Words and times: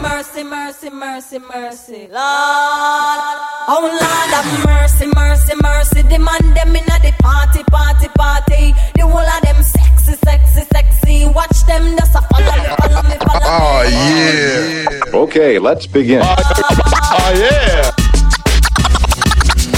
mercy, 0.00 0.42
mercy, 0.42 0.90
mercy, 0.90 1.38
mercy. 1.38 2.08
Lord. 2.10 3.38
Oh 3.66 3.80
Lord 3.82 4.30
have 4.34 4.66
mercy, 4.66 5.06
mercy, 5.14 5.54
mercy. 5.62 6.02
The 6.02 6.18
man 6.18 6.54
them 6.54 6.76
inna 6.76 6.98
the 7.02 7.12
party, 7.20 7.62
party, 7.64 8.08
party. 8.16 8.74
The 8.94 9.02
whole 9.06 9.18
of 9.18 9.42
them 9.42 9.62
sexy, 9.62 10.14
sexy, 10.24 10.62
sexy. 10.72 11.26
Watch 11.26 11.64
them 11.66 11.96
just 11.96 12.14
a 12.14 12.22
follow 12.22 12.54
me, 12.56 12.68
follow 12.78 13.02
me, 13.08 13.16
follow 13.24 13.40
me. 13.40 13.46
Oh 13.46 13.82
yeah. 13.90 15.18
Okay, 15.20 15.58
let's 15.58 15.86
begin. 15.86 16.22
Oh 16.22 17.32
yeah. 17.34 17.90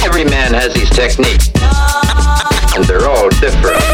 Every 0.05 0.25
man 0.25 0.55
has 0.55 0.75
his 0.75 0.91
technique, 0.91 1.43
and 2.75 2.85
they're 2.85 3.09
all 3.09 3.29
different. 3.41 3.86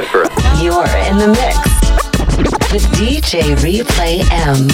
Different. 0.00 0.30
You're 0.62 0.86
in 1.08 1.18
the 1.18 1.28
mix 1.28 1.58
with 2.72 2.84
DJ 2.96 3.54
Replay 3.56 4.22
M. 4.30 4.68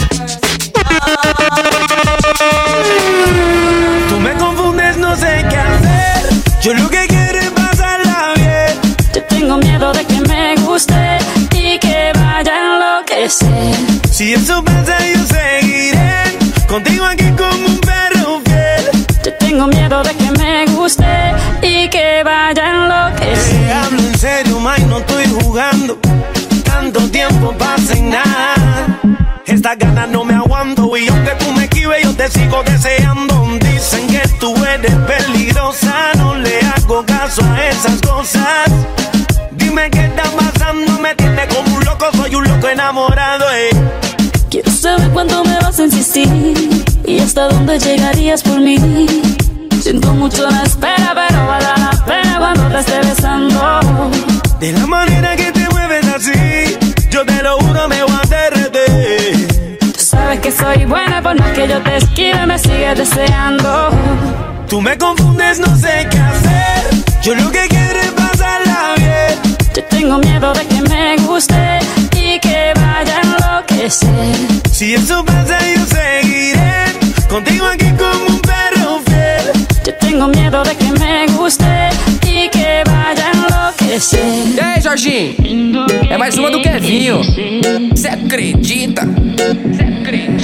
Tú 4.09 4.21
me 4.21 4.33
confundes, 4.35 4.97
no 4.99 5.17
sé 5.17 5.45
qué 5.51 5.57
hacer. 5.57 6.29
Yo 6.63 6.75
lo 6.75 6.89
que 6.89 7.07
quiero 7.09 7.39
es 7.39 7.51
pasarla 7.51 8.35
bien. 8.37 8.97
Te 9.13 9.21
tengo 9.23 9.57
miedo 9.59 9.93
de 9.93 10.05
que 10.05 10.21
me 10.21 10.55
guste 10.57 11.19
y 11.53 11.79
que 11.79 12.13
vaya 12.15 12.53
a 12.53 13.01
enloquecer. 13.01 13.75
Si 14.11 14.33
eso 14.33 14.63
pasa, 14.63 14.99
yo 15.13 15.25
seguiré 15.27 16.39
contigo 16.69 17.05
aquí 17.05 17.31
como 17.37 17.67
un 17.67 17.81
no 24.97 25.01
estoy 25.01 25.27
jugando. 25.43 25.99
Tanto 26.65 27.01
tiempo 27.11 27.53
pasa 27.59 27.97
y 27.97 28.03
nada. 28.03 28.55
Estas 29.45 29.79
ganas 29.79 30.09
no 30.09 30.25
me 30.25 30.35
aguanto 30.35 30.97
y 30.97 31.09
aunque 31.09 31.33
tú 31.39 31.53
me 31.53 31.65
esquives, 31.65 32.03
yo 32.03 32.15
te 32.15 32.29
sigo 32.29 32.63
deseando. 32.65 33.47
Dicen 33.61 34.07
que 34.09 34.23
tú 34.41 34.55
eres 34.65 34.95
peligrosa, 34.95 36.13
no 36.17 36.35
le 36.37 36.61
hago 36.61 37.05
caso 37.05 37.43
a 37.45 37.69
esas 37.69 38.01
cosas. 38.01 38.71
Dime 39.53 39.91
qué 39.91 40.07
está 40.07 40.25
pasando, 40.31 40.99
me 40.99 41.15
tiene 41.15 41.47
como 41.49 41.77
un 41.77 41.85
loco, 41.85 42.07
soy 42.17 42.35
un 42.35 42.45
loco 42.45 42.69
enamorado. 42.69 43.45
Eh. 43.53 43.71
Quiero 44.51 44.71
saber 44.71 45.11
cuándo 45.11 45.45
me 45.45 45.57
vas 45.59 45.79
a 45.79 45.85
insistir 45.85 46.85
y 47.05 47.19
hasta 47.19 47.49
dónde 47.49 47.79
llegarías 47.79 48.43
por 48.43 48.61
mí. 48.61 49.07
Siento 49.83 50.13
mucho 50.15 50.49
la 50.51 50.63
espera, 50.63 51.13
pero 51.15 51.47
vale 51.47 51.67
la 51.77 52.05
pena 52.07 52.39
cuando 52.39 52.69
te 52.69 52.79
esté 52.81 52.99
besando. 53.07 53.56
De 54.67 54.73
la 54.73 54.85
manera 54.85 55.37
que 55.37 55.53
te 55.53 55.69
mueves 55.69 56.05
así, 56.09 56.77
yo 57.09 57.25
te 57.25 57.41
lo 57.41 57.57
juro, 57.59 57.87
me 57.89 58.03
voy 58.03 58.17
a 58.21 58.27
derretir. 58.27 59.79
Tú 59.79 60.01
sabes 60.01 60.41
que 60.41 60.51
soy 60.51 60.85
buena, 60.87 61.23
por 61.23 61.39
más 61.39 61.53
que 61.53 61.69
yo 61.69 61.81
te 61.83 61.99
esquive, 61.99 62.45
me 62.47 62.59
sigues 62.59 62.99
deseando. 62.99 63.91
Tú 64.69 64.81
me 64.81 64.99
confundes, 64.99 65.61
no 65.61 65.77
sé 65.77 66.09
qué 66.11 66.19
hacer. 66.19 66.83
Yo 67.23 67.37
lo 67.37 67.49
que 67.53 67.69
quiero 67.69 68.01
es 68.01 68.11
pasarla 68.11 68.95
bien. 68.97 69.57
Te 69.73 69.83
tengo 69.83 70.19
miedo 70.19 70.53
de 70.53 70.67
que 70.67 70.83
me 70.83 71.17
guste 71.19 71.79
y 72.17 72.41
que 72.41 72.73
vaya 72.75 73.19
a 73.19 73.23
enloquecer. 73.23 74.35
Si 74.73 74.95
eso 74.95 75.25
pasa, 75.25 75.61
yo 75.77 75.87
seguiré 75.87 76.87
contigo 77.29 77.67
aquí 77.67 77.93
como 77.93 78.35
un 78.35 78.41
perro 78.41 79.01
fiel. 79.07 79.67
Te 79.85 79.93
tengo 79.93 80.27
miedo 80.27 80.65
de 80.65 80.77
que 80.77 80.91
me 80.91 81.27
guste 81.37 81.91
y 82.25 82.49
que. 82.49 82.86
E 83.89 84.61
aí, 84.61 84.81
Jorginho? 84.81 85.37
É 86.11 86.19
mais 86.19 86.37
uma 86.37 86.51
do 86.51 86.61
Kevinho. 86.61 87.21
Cê 87.97 88.09
acredita? 88.09 89.03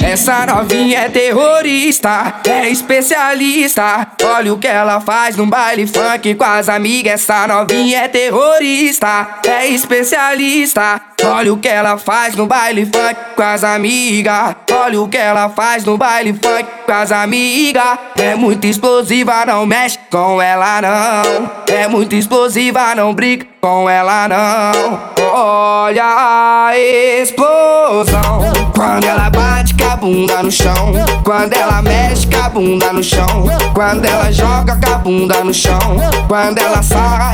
Essa 0.01 0.45
novinha 0.45 0.99
é 0.99 1.09
terrorista, 1.09 2.41
é 2.47 2.69
especialista. 2.69 4.07
Olha 4.23 4.53
o 4.53 4.57
que 4.57 4.67
ela 4.67 5.01
faz 5.01 5.35
num 5.35 5.49
baile 5.49 5.85
funk 5.85 6.35
com 6.35 6.43
as 6.43 6.69
amigas. 6.69 7.21
Essa 7.21 7.47
novinha 7.47 7.99
é 7.99 8.07
terrorista, 8.07 9.39
é 9.45 9.67
especialista. 9.67 11.01
Olha 11.23 11.53
o 11.53 11.57
que 11.57 11.67
ela 11.67 11.97
faz 11.97 12.35
no 12.35 12.47
baile 12.47 12.85
funk 12.85 13.15
com 13.35 13.43
as 13.43 13.63
amigas. 13.63 14.55
Olha 14.81 15.01
o 15.01 15.07
que 15.07 15.17
ela 15.17 15.49
faz 15.49 15.85
no 15.85 15.97
baile 15.97 16.33
funk 16.33 16.65
com 16.85 16.91
as 16.91 17.11
amigas. 17.11 17.97
É 18.17 18.35
muito 18.35 18.65
explosiva, 18.65 19.45
não 19.45 19.65
mexe 19.65 19.99
com 20.09 20.41
ela 20.41 20.81
não. 20.81 21.51
É 21.73 21.87
muito 21.87 22.15
explosiva, 22.15 22.95
não 22.95 23.13
brinca 23.13 23.45
com 23.61 23.89
ela 23.89 24.27
não. 24.27 25.13
Olha 25.31 26.03
a 26.03 26.77
explosão 26.77 28.51
quando 28.75 29.05
ela 29.05 29.29
bate 29.29 29.73
com 29.75 29.85
a 29.85 29.95
bunda 29.95 30.43
no 30.43 30.51
chão. 30.51 30.93
Quando 31.23 31.53
ela 31.53 31.81
mexe 31.81 32.27
com 32.27 32.37
a 32.37 32.49
bunda 32.49 32.93
no 32.93 33.03
chão. 33.03 33.45
Quando 33.73 34.05
ela 34.05 34.31
joga 34.31 34.75
com 34.75 34.93
a 34.93 34.97
bunda 34.97 35.43
no 35.43 35.53
chão. 35.53 35.79
Quando 36.27 36.59
ela 36.59 36.81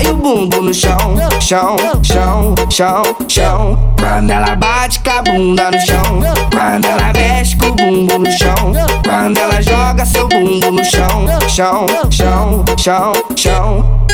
e 0.03 0.07
o 0.07 0.15
bumbo 0.15 0.61
no 0.61 0.73
chão. 0.73 1.15
Chão, 1.41 1.75
chão, 2.03 2.55
chão, 2.69 3.03
chão. 3.27 3.95
Quando 3.99 4.29
ela 4.29 4.55
bate 4.55 4.99
com 4.99 5.09
a 5.09 5.21
bunda 5.21 5.71
no 5.71 5.79
chão. 5.79 6.21
Quando 6.51 6.85
ela 6.85 7.11
mexe 7.13 7.28
com 7.57 7.67
o 7.67 7.71
bumbo 7.73 8.17
no 8.19 8.31
chão. 8.31 8.73
Quando 9.03 9.37
ela 9.37 9.61
joga 9.61 10.05
seu 10.05 10.27
bumbo 10.27 10.71
no 10.71 10.83
chão. 10.83 11.25
Chão, 11.47 11.85
chão, 12.09 12.65
chão, 12.77 13.13
chão. 13.35 14.07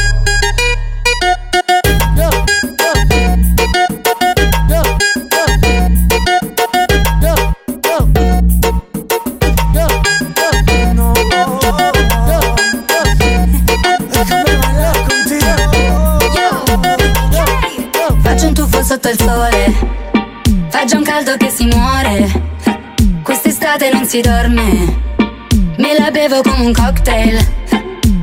Si 24.16 24.22
dorme, 24.22 24.96
me 25.76 25.98
la 26.00 26.10
bevo 26.10 26.42
come 26.42 26.68
un 26.68 26.74
cocktail. 26.74 27.38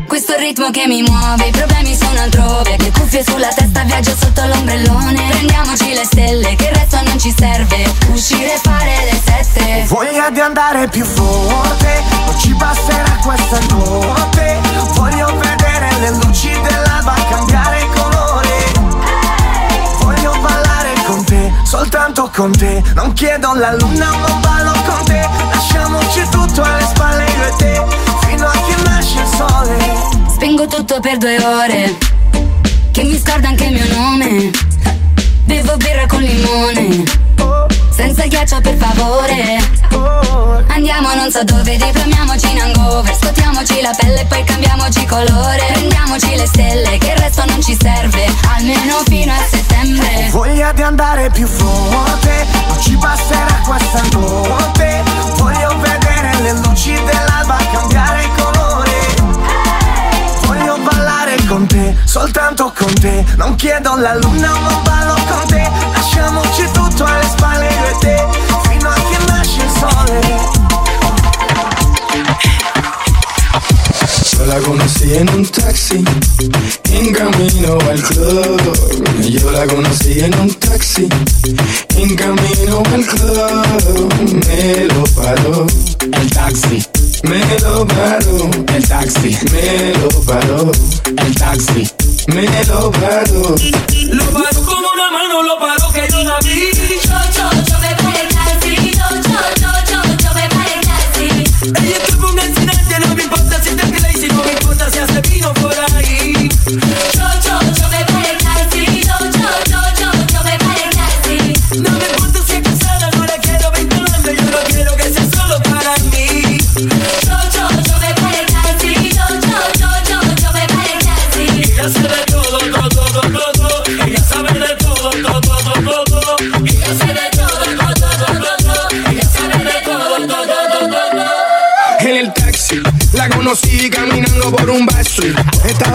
Questo 0.06 0.34
ritmo 0.38 0.70
che 0.70 0.86
mi 0.86 1.02
muove, 1.02 1.48
i 1.48 1.50
problemi 1.50 1.94
sono 1.94 2.18
altrove. 2.18 2.76
Che 2.76 2.90
cuffie 2.92 3.22
sulla 3.22 3.48
testa, 3.48 3.82
viaggio 3.82 4.16
sotto 4.16 4.42
l'ombrellone. 4.46 5.22
Prendiamoci 5.28 5.92
le 5.92 6.04
stelle, 6.04 6.54
che 6.54 6.64
il 6.64 6.74
resto 6.74 6.98
non 7.04 7.18
ci 7.18 7.34
serve. 7.36 7.92
Uscire 8.10 8.54
e 8.54 8.58
fare 8.62 8.94
le 9.04 9.20
sette. 9.22 9.84
Voglia 9.88 10.30
di 10.30 10.40
andare 10.40 10.88
più 10.88 11.04
forte, 11.04 12.02
non 12.24 12.38
ci 12.38 12.54
basterà 12.54 13.18
questa 13.22 13.58
notte. 13.68 14.60
Voglio 14.94 15.36
vedere 15.36 15.90
le 16.00 16.10
luci 16.10 16.48
dell'alba 16.48 16.81
soltanto 22.12 22.30
con 22.34 22.52
te. 22.52 22.82
Non 22.94 23.12
chiedo 23.14 23.54
la 23.54 23.74
luna, 23.74 24.10
ma 24.10 24.28
ballo 24.40 24.72
con 24.84 25.04
te. 25.04 25.26
Lasciamoci 25.50 26.22
tutto 26.30 26.62
alle 26.62 26.84
spalle 26.84 27.24
io 27.24 27.46
e 27.46 27.56
te, 27.56 27.82
fino 28.26 28.46
a 28.46 28.52
che 28.52 28.82
nasce 28.84 29.20
il 29.20 29.26
sole. 29.26 30.30
Spengo 30.30 30.66
tutto 30.66 31.00
per 31.00 31.16
due 31.16 31.42
ore. 31.42 31.96
Che 32.90 33.02
mi 33.02 33.18
scorda 33.18 33.48
anche 33.48 33.64
il 33.64 33.72
mio 33.72 33.96
nome. 33.96 34.50
Bevo 35.44 35.76
birra 35.76 36.06
con 36.06 36.20
limone. 36.20 37.31
Senza 38.02 38.26
ghiaccio 38.26 38.60
per 38.60 38.76
favore. 38.78 39.58
Andiamo 40.74 41.14
non 41.14 41.30
so 41.30 41.44
dove, 41.44 41.76
diplomiamoci 41.76 42.50
in 42.50 42.60
hangover. 42.60 43.14
Scotiamoci 43.14 43.80
la 43.80 43.92
pelle 43.96 44.22
e 44.22 44.24
poi 44.24 44.42
cambiamoci 44.42 45.06
colore. 45.06 45.64
Prendiamoci 45.72 46.34
le 46.34 46.46
stelle, 46.46 46.98
che 46.98 47.12
il 47.12 47.16
resto 47.18 47.44
non 47.46 47.62
ci 47.62 47.78
serve. 47.80 48.26
Almeno 48.56 49.02
fino 49.04 49.32
a 49.32 49.44
settembre. 49.48 50.28
Voglia 50.30 50.72
di 50.72 50.82
andare 50.82 51.30
più 51.30 51.46
forte, 51.46 52.44
non 52.66 52.80
ci 52.80 52.96
basterà 52.96 53.60
questa 53.64 54.02
notte. 54.10 55.02
Voglio 55.36 55.78
vedere 55.78 56.40
le 56.40 56.52
luci 56.54 56.92
dell'alba 57.04 57.56
cambiare 57.70 58.28
colore. 58.36 58.90
Voglio 60.44 60.76
ballare 60.78 61.36
con 61.46 61.68
te, 61.68 61.96
soltanto 62.04 62.72
con 62.76 62.92
te. 62.94 63.24
Non 63.36 63.54
chiedo 63.54 63.94
la 63.94 64.16
luna, 64.16 64.58
ma 64.58 64.80
ballo 64.82 65.14
con 65.14 65.46
te. 65.46 65.70
Lasciamoci 65.92 66.64
tutto 66.72 66.81
la 74.52 74.60
conocí 74.60 75.14
en 75.14 75.28
un 75.30 75.46
taxi, 75.46 76.04
en 76.90 77.12
camino 77.14 77.78
al 77.90 78.02
club. 78.02 78.60
Yo 79.22 79.50
la 79.50 79.66
conocí 79.66 80.20
en 80.20 80.34
un 80.40 80.52
taxi, 80.54 81.08
en 81.96 82.14
camino 82.16 82.82
al 82.92 83.06
club. 83.06 84.12
Me 84.46 84.84
lo 84.92 85.04
paró 85.16 85.66
el 86.20 86.30
taxi. 86.30 86.84
Me 87.22 87.40
lo 87.60 87.86
paró 87.86 88.50
el 88.74 88.88
taxi. 88.88 89.38
Me 89.52 89.94
lo 90.00 90.08
paró 90.20 90.70
el 91.16 91.34
taxi. 91.34 91.88
Me 92.26 92.64
lo 92.66 92.90
paró. 92.90 93.54
Lo 94.18 94.24
paró 94.34 94.62
como 94.66 94.86
una 94.94 95.10
mano 95.12 95.42
lo 95.44 95.58
paro 95.58 95.92
que 95.94 96.11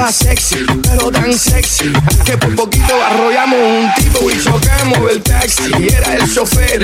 Sexy, 0.06 0.66
pero 0.84 1.12
tan 1.12 1.34
sexy 1.34 1.92
que 2.24 2.38
por 2.38 2.56
poquito 2.56 2.94
arrollamos 3.04 3.60
un 3.60 3.90
tipo 3.96 4.32
y 4.32 4.42
chocamos 4.42 5.12
el 5.12 5.22
taxi. 5.22 5.64
Y 5.80 5.88
era 5.94 6.14
el 6.16 6.34
chofer, 6.34 6.82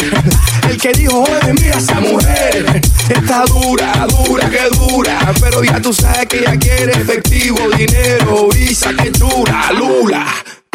el 0.70 0.78
que 0.78 0.92
dijo: 0.94 1.24
Oye, 1.24 1.54
mira 1.54 1.78
esa 1.78 2.02
mujer. 2.02 2.82
Está 3.08 3.46
dura, 3.46 4.08
dura, 4.08 4.50
que 4.50 4.70
dura. 4.76 5.34
Pero 5.40 5.64
ya 5.64 5.80
tú 5.82 5.94
sabes 5.94 6.26
que 6.26 6.40
ella 6.40 6.58
quiere 6.58 6.92
efectivo, 6.92 7.60
dinero, 7.78 8.50
visa, 8.50 8.94
que 8.94 9.12
dura, 9.12 9.72
lula 9.72 10.33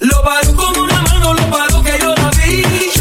Lo 0.00 0.22
paro 0.22 0.54
con 0.54 0.76
una 0.78 1.02
mano, 1.02 1.34
lo 1.34 1.50
paro 1.50 1.82
que 1.82 1.98
yo 2.00 2.14
la 2.14 2.30
vi. 2.30 2.99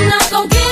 I'm 0.00 0.08
not 0.08 0.30
gonna 0.30 0.48
give 0.48 0.69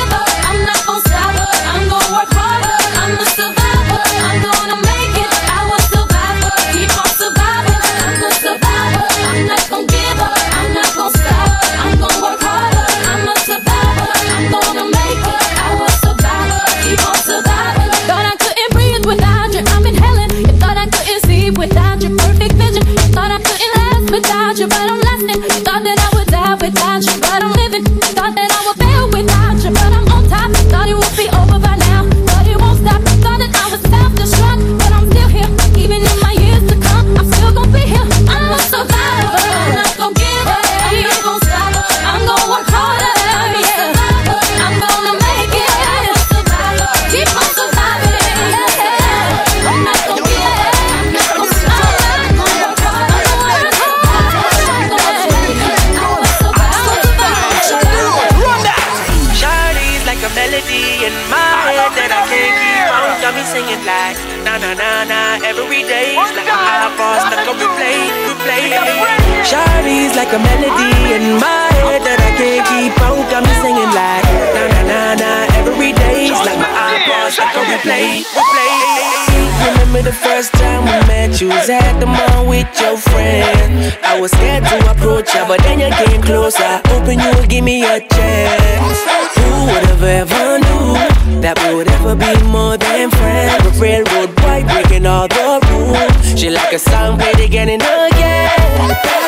with 82.69 82.81
your 82.81 82.96
friend. 82.96 83.96
I 84.03 84.20
was 84.20 84.31
scared 84.32 84.65
to 84.65 84.91
approach 84.91 85.34
you, 85.34 85.44
but 85.46 85.60
then 85.63 85.81
you 85.81 85.91
came 85.91 86.22
closer. 86.22 86.81
Hoping 86.87 87.20
you 87.20 87.31
would 87.34 87.48
give 87.48 87.65
me 87.65 87.82
a 87.82 88.01
chance. 88.01 88.98
Who 89.37 89.67
would 89.67 89.84
have 89.84 90.03
ever 90.03 90.58
knew 90.58 91.41
that 91.41 91.58
we 91.65 91.75
would 91.75 91.89
ever 91.89 92.15
be 92.15 92.32
more 92.48 92.77
than 92.77 93.10
friends? 93.10 93.65
With 93.65 93.81
railroad 93.81 94.39
white 94.41 94.67
breaking 94.67 95.06
all 95.06 95.29
the 95.29 95.60
rules. 95.70 96.39
She 96.39 96.51
like 96.51 96.72
a 96.72 96.79
song 96.79 97.19
played 97.19 97.41
again 97.41 97.69
and 97.69 97.82
again. 97.82 99.28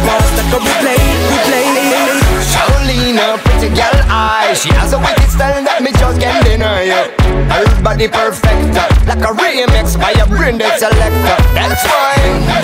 iPod 0.00 0.22
stuck 0.32 0.54
on 0.56 0.66
replay, 0.66 1.00
replay. 1.28 1.90
Charlene, 2.52 3.38
pretty 3.44 3.68
girl 3.74 4.00
eye 4.08 4.54
She 4.54 4.68
has 4.72 4.92
a 4.92 4.98
wicked 4.98 5.28
style 5.30 5.62
that 5.64 5.82
me 5.82 5.92
just 5.92 6.20
can't 6.20 6.44
deny 6.44 6.88
Her 7.52 7.64
body 7.82 8.08
perfect 8.08 8.74
Like 9.06 9.20
a 9.20 9.32
remix 9.36 9.98
by 10.00 10.12
a 10.16 10.26
brain 10.26 10.58
dead 10.58 10.78
selector. 10.80 11.36
That's 11.52 11.84
why 11.84 12.16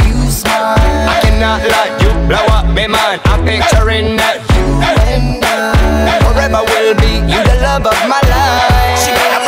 you 0.09 0.31
smile. 0.31 0.81
I 1.09 1.21
cannot 1.23 1.61
let 1.61 2.01
you 2.01 2.11
blow 2.27 2.47
up 2.57 2.67
my 2.73 2.87
mind. 2.87 3.21
I'm 3.27 3.45
picturing 3.45 4.17
that 4.17 4.41
you 4.57 4.81
and 5.13 5.45
I 5.45 6.19
Forever 6.25 6.65
will 6.65 6.95
be 6.97 7.21
you 7.29 7.41
the 7.45 7.57
love 7.61 7.87
of 7.87 7.99
my 8.09 8.21
life 8.29 9.46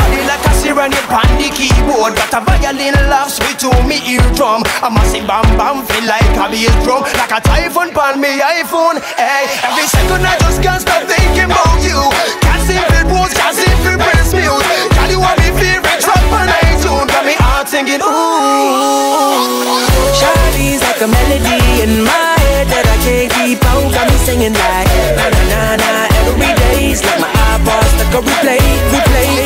run 0.78 0.94
it 0.94 1.10
on 1.10 1.26
the 1.42 1.50
keyboard 1.50 2.14
got 2.14 2.38
a 2.38 2.40
violin 2.46 2.94
laughs 3.10 3.42
me 3.42 3.50
to 3.58 3.66
me 3.82 3.98
eardrum 4.14 4.62
A 4.86 4.88
massive 4.88 5.26
bam 5.26 5.42
bam 5.58 5.82
feel 5.90 6.06
like 6.06 6.22
a 6.38 6.46
bass 6.46 6.70
drum. 6.86 7.02
Like 7.18 7.34
a 7.34 7.40
typhoon 7.42 7.90
on 7.98 8.22
me 8.22 8.38
iPhone 8.38 9.02
Hey, 9.18 9.50
every 9.66 9.90
second 9.90 10.22
I 10.22 10.38
just 10.38 10.62
can't 10.62 10.78
stop 10.78 11.02
thinking 11.10 11.50
about 11.50 11.82
you. 11.82 11.98
Can't 12.46 12.62
seem 12.62 12.78
to 12.94 13.00
pose, 13.10 13.34
can't 13.34 13.58
seem 13.58 13.74
to 13.90 13.98
press 13.98 14.30
mute 14.30 14.62
Can 14.94 15.10
you 15.10 15.18
want 15.18 15.34
me 15.42 15.50
favorite 15.58 15.98
drop 15.98 16.22
on 16.30 16.46
iTunes 16.46 17.10
Got 17.10 17.26
me 17.26 17.34
heart 17.34 17.66
singing 17.66 17.98
ooh. 17.98 19.82
Shawty's 20.14 20.78
like 20.86 21.02
a 21.02 21.10
melody 21.10 21.58
in 21.82 22.06
my 22.06 22.38
head 22.38 22.70
That 22.70 22.86
I 22.86 22.96
can't 23.02 23.30
keep 23.34 23.58
out, 23.66 23.82
got 23.90 24.06
me 24.06 24.16
singing 24.22 24.54
like 24.54 24.86
Na 25.18 25.26
na 25.26 25.42
na 25.50 25.60
na 25.74 25.90
Every 26.22 26.54
day's 26.70 27.02
like 27.02 27.18
my 27.18 27.30
iPod 27.50 27.82
stuck 27.98 28.14
on 28.14 28.22
replay, 28.30 28.62
replay 28.94 29.37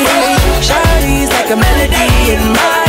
a 1.53 1.57
melody 1.57 2.33
in 2.33 2.53
my 2.55 2.82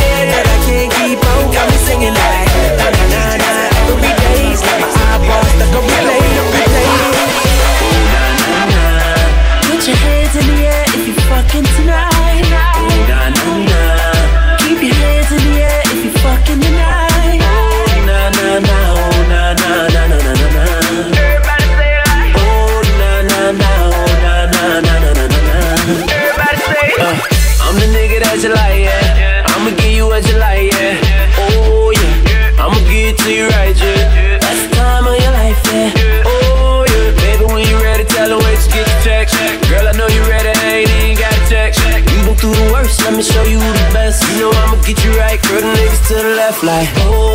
fly. 46.60 46.86
Oh. 47.06 47.33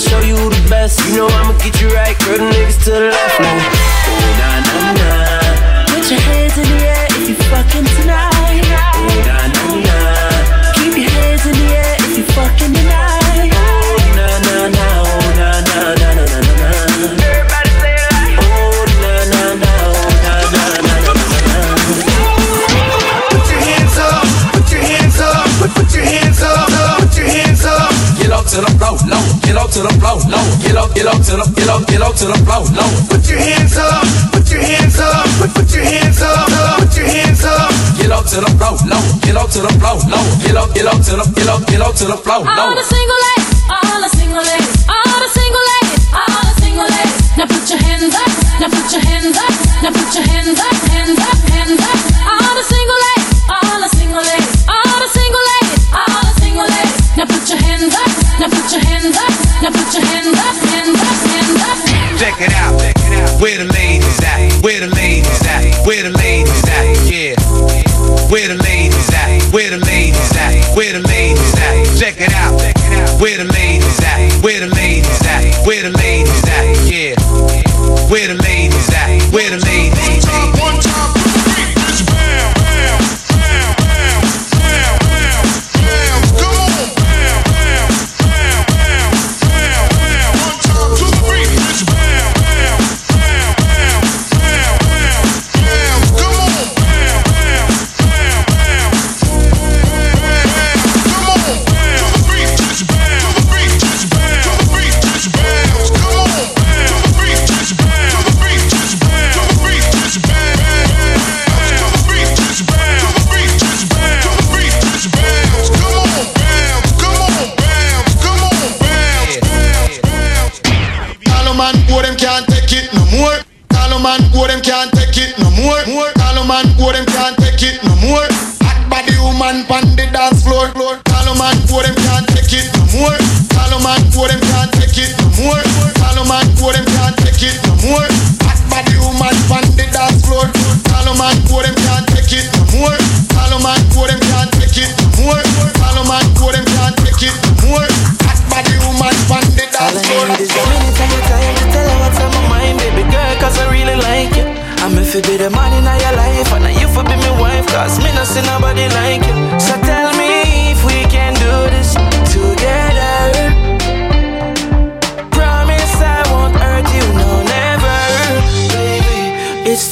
show 0.00 0.20
you 0.20 0.36
the 0.36 0.66
best. 0.68 0.98
You 1.06 1.16
know 1.16 1.26
I'ma 1.26 1.52
get 1.58 1.80
you 1.80 1.88
right, 1.88 2.18
girl. 2.24 2.38
The 2.38 2.44
niggas 2.44 2.84
to 2.84 2.90
the 2.90 3.00
left. 3.12 3.39
low 32.00 32.12
to 32.16 32.26
the 32.32 32.38
flow, 32.48 32.64
low. 32.72 32.88
Put 33.12 33.28
your 33.28 33.36
hands 33.36 33.76
up, 33.76 34.00
put 34.32 34.48
your 34.48 34.64
hands 34.64 34.96
up, 34.96 35.28
put, 35.36 35.52
put 35.52 35.68
your 35.68 35.84
hands 35.84 36.16
up, 36.24 36.48
put 36.80 36.96
your 36.96 37.04
hands 37.04 37.44
up. 37.44 37.68
Get 38.00 38.08
low 38.08 38.24
to 38.24 38.40
the 38.40 38.50
flow, 38.56 38.74
low. 38.88 39.04
Get 39.20 39.36
low 39.36 39.44
to 39.44 39.60
the 39.60 39.72
flow, 39.76 40.00
low. 40.08 40.24
Get 40.40 40.56
low, 40.56 40.66
get 40.72 40.84
low 40.88 40.96
to 40.96 41.12
the, 41.20 41.24
get 41.36 41.44
low, 41.44 41.60
get 41.68 41.78
low 41.78 41.92
to 41.92 42.04
the 42.08 42.16
flow, 42.16 42.40
low. 42.40 42.56
All 42.56 42.72
the 42.72 42.86
single 42.88 43.20
ladies, 43.20 43.52
all 43.68 44.00
the 44.00 44.10
single 44.16 44.40
ladies, 44.40 44.72
all 44.88 45.18
the 45.20 45.28
single 45.28 45.64
ladies, 45.68 46.00
all 46.16 46.40
the 46.48 46.54
single 46.64 46.88
ladies. 46.88 47.16
Now 47.36 47.46
put 47.52 47.64
your 47.68 47.80
hands 47.84 48.14
up, 48.16 48.32
now 48.64 48.68
put 48.72 48.88
your 48.88 49.02
hands 49.04 49.36
up, 49.36 49.54
now 49.84 49.92
put 49.92 50.10
your 50.16 50.24
hands 50.24 50.56
up, 50.56 50.76
hands 50.88 51.20
up, 51.20 51.38
hands 51.52 51.80
up. 51.84 52.00
All 52.24 52.54
the 52.56 52.64
single 52.64 52.98
ladies, 53.04 53.28
all 53.44 53.76
the 53.76 53.88
single 53.92 54.24
ladies, 54.24 54.52
all 54.72 54.96
the 55.04 55.08
single 55.12 55.44
ladies, 55.52 55.84
all 55.92 56.22
the 56.24 56.34
single 56.40 56.64
ladies. 56.64 56.96
Now 57.20 57.26
put 57.28 57.44
your 57.44 57.60
hands 57.60 57.92
up, 57.92 58.10
now 58.40 58.48
put 58.48 58.66
your 58.72 58.82
hands 58.88 59.16
up, 59.20 59.32
now 59.60 59.68
put 59.68 59.92
your 59.92 60.04
hands 60.08 60.29
check 62.40 62.48
it 62.48 62.56
out. 62.56 63.40
Where 63.40 63.58
the 63.58 63.70
ladies 63.72 64.20
at? 64.24 64.62
Where 64.62 64.80
the 64.80 64.94
ladies 64.94 65.42
at? 65.46 65.86
Where 65.86 66.02
the 66.02 66.10
ladies 66.16 66.64
at? 66.68 66.84
Yeah. 67.04 67.36
Where 68.30 68.48
the 68.48 68.56
ladies 68.62 69.08
at? 69.12 69.42
Where 69.52 69.70
the 69.70 69.78
ladies 69.84 70.32
at? 70.36 70.76
Where 70.76 70.92
the 70.92 71.00
ladies 71.08 71.54
at? 71.60 71.98
Check 71.98 72.16
it 72.18 72.32
out. 72.32 72.56
Where 73.20 73.36
the 73.36 73.44
ladies 73.44 74.00
at? 74.00 74.42
Where 74.42 74.60
the 74.60 74.74
ladies 74.74 75.20
at? 75.26 75.66
Where 75.66 75.82
the 75.82 75.90
ladies 75.98 76.44
at? 76.48 76.64
Yeah. 76.88 77.14
Where 78.08 78.28
the 78.28 78.40
ladies 78.42 78.88
at? 78.90 79.32
Where 79.32 79.50
the 79.50 79.58
ladies 79.58 79.79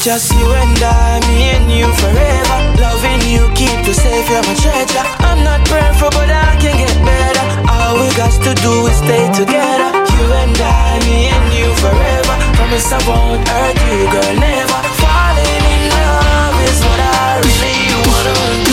just 0.09 0.33
you 0.33 0.49
and 0.55 0.81
I, 0.81 1.21
me 1.29 1.53
and 1.53 1.69
you 1.71 1.85
forever. 2.01 2.59
Loving 2.81 3.21
you, 3.29 3.45
keep 3.53 3.77
you 3.85 3.93
safe, 3.93 4.25
you're 4.31 4.41
my 4.41 4.57
treasure. 4.57 5.05
I'm 5.21 5.45
not 5.45 5.61
prayerful, 5.69 6.09
but 6.17 6.31
I 6.33 6.57
can 6.57 6.81
get 6.81 6.97
better. 7.05 7.45
All 7.69 8.01
we 8.01 8.09
got 8.17 8.33
to 8.33 8.55
do 8.65 8.73
is 8.89 8.97
stay 9.05 9.29
together. 9.37 9.89
You 10.17 10.25
and 10.33 10.57
I, 10.57 10.97
me 11.05 11.29
and 11.29 11.47
you 11.53 11.69
forever. 11.85 12.35
Promise 12.57 12.89
I 12.91 13.01
won't 13.05 13.47
hurt 13.53 13.77
you, 13.85 14.09
girl, 14.09 14.35
never. 14.41 14.81
Falling 14.97 15.65
in 15.77 15.83
love 15.93 16.57
is 16.65 16.79
what 16.89 17.01
I 17.05 17.45
really 17.45 17.77
wanna 18.09 18.65
do. 18.65 18.68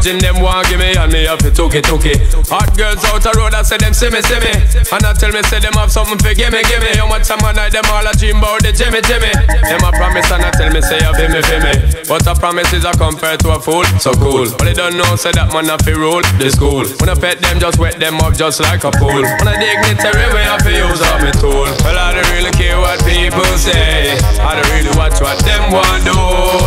Virgin 0.00 0.18
them 0.18 0.40
want 0.40 0.66
give 0.68 0.78
me 0.78 0.96
and 0.96 1.12
me 1.12 1.26
have 1.26 1.38
to 1.40 1.50
took 1.50 1.74
it, 1.74 1.84
took 1.84 2.06
it. 2.06 2.32
Hot 2.48 2.74
girls 2.74 3.04
out 3.04 3.20
a 3.26 3.38
road 3.38 3.49
say 3.70 3.78
them 3.78 3.94
see 3.94 4.10
me, 4.10 4.18
see 4.26 4.40
me. 4.42 4.50
And 4.90 5.06
I 5.06 5.14
tell 5.14 5.30
me 5.30 5.38
say 5.46 5.62
them 5.62 5.78
have 5.78 5.94
something 5.94 6.18
for 6.18 6.34
gimme, 6.34 6.58
gimme. 6.66 6.90
How 6.98 7.06
much 7.06 7.30
time 7.30 7.38
I 7.46 7.54
night 7.54 7.70
them 7.70 7.86
all 7.86 8.02
a 8.02 8.10
dream 8.18 8.42
about 8.42 8.66
the 8.66 8.74
Jimmy, 8.74 8.98
Jimmy. 9.06 9.30
Them 9.30 9.86
a 9.86 9.94
promise 9.94 10.26
and 10.34 10.42
I 10.42 10.50
tell 10.50 10.74
me 10.74 10.82
say 10.82 10.98
you 10.98 11.12
be 11.14 11.30
me, 11.30 11.38
be 11.38 11.56
me. 11.62 11.74
But 12.10 12.26
a 12.26 12.34
promise 12.34 12.74
is 12.74 12.82
a 12.82 12.90
compare 12.98 13.38
to 13.46 13.54
a 13.54 13.58
fool, 13.62 13.86
so 14.02 14.10
cool. 14.18 14.50
But 14.58 14.66
they 14.66 14.74
don't 14.74 14.98
know 14.98 15.14
say 15.14 15.30
that 15.38 15.54
man 15.54 15.70
a 15.70 15.78
fi 15.78 15.94
rule 15.94 16.18
the 16.42 16.50
school. 16.50 16.82
When 16.98 17.06
I 17.06 17.14
pet 17.14 17.38
them, 17.38 17.62
just 17.62 17.78
wet 17.78 18.02
them 18.02 18.18
up 18.18 18.34
just 18.34 18.58
like 18.58 18.82
a 18.82 18.90
pool. 18.90 19.22
When 19.22 19.46
I 19.46 19.54
dignitary 19.54 20.26
way 20.34 20.50
I 20.50 20.58
fi 20.58 20.74
use 20.74 21.02
up 21.06 21.22
me 21.22 21.30
tool. 21.38 21.70
Well 21.86 21.94
I 21.94 22.18
don't 22.18 22.26
really 22.34 22.50
care 22.58 22.74
what 22.74 22.98
people 23.06 23.54
say. 23.54 24.18
I 24.42 24.58
don't 24.58 24.66
really 24.74 24.90
watch 24.98 25.22
what 25.22 25.38
them 25.46 25.70
want 25.70 26.02
do. 26.02 26.18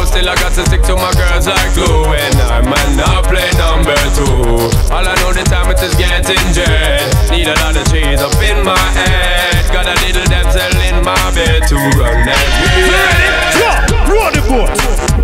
Still 0.07 0.31
I 0.31 0.39
got 0.39 0.55
to 0.55 0.63
stick 0.71 0.87
to 0.87 0.95
my 0.95 1.11
girls 1.19 1.51
like 1.51 1.67
glue, 1.75 2.15
and 2.15 2.35
I 2.47 2.63
might 2.63 2.95
not 2.95 3.27
play 3.27 3.51
number 3.59 3.99
two. 4.15 4.71
All 4.87 5.03
I 5.03 5.11
know 5.19 5.35
the 5.35 5.43
time 5.43 5.67
it 5.67 5.83
is 5.83 5.91
getting 5.99 6.39
jay 6.55 6.92
Need 7.31 7.47
a 7.47 7.55
lot 7.61 7.75
of 7.75 7.85
trees 7.89 8.21
up 8.21 8.35
in 8.41 8.63
my 8.63 8.77
head. 8.93 9.65
Got 9.71 9.87
a 9.87 9.95
little 10.05 10.25
damsel 10.25 10.73
in 10.85 11.03
my 11.03 11.17
bed 11.33 11.65
to 11.67 11.75
run 11.97 12.25
that. 12.25 12.45
Yeah. 12.77 12.93
Ready? 12.93 13.29
Yeah. 13.57 14.09
Roll 14.09 14.29
the 14.29 14.41
boat, 14.45 14.69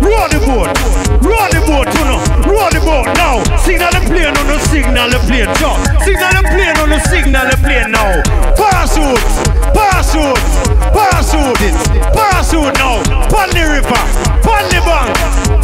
roll 0.02 0.26
the 0.26 0.40
boat, 0.42 0.74
roll 1.22 1.48
the 1.50 1.60
boat, 1.66 1.86
you 1.94 2.04
know 2.04 2.29
on 2.70 2.78
the 2.78 2.86
boat 2.86 3.10
now. 3.18 3.42
Signal 3.58 3.90
the 3.90 4.00
plane 4.06 4.36
on 4.36 4.46
the 4.46 4.58
signal 4.70 5.10
the 5.10 5.18
plane. 5.26 5.50
Jump. 5.58 5.78
Signal 6.06 6.30
the 6.38 6.42
plane 6.54 6.76
on 6.78 6.88
the 6.88 7.00
signal 7.10 7.46
the 7.50 7.56
plane 7.58 7.90
now. 7.90 8.22
Parachute, 8.54 9.26
parachute, 9.74 10.38
parachute 10.94 11.62
it. 11.66 11.74
Parachute 12.14 12.74
now. 12.78 13.02
Pan 13.26 13.50
the 13.50 13.64
river, 13.66 14.02
pan 14.46 14.64
the 14.70 14.80
bank, 14.86 15.10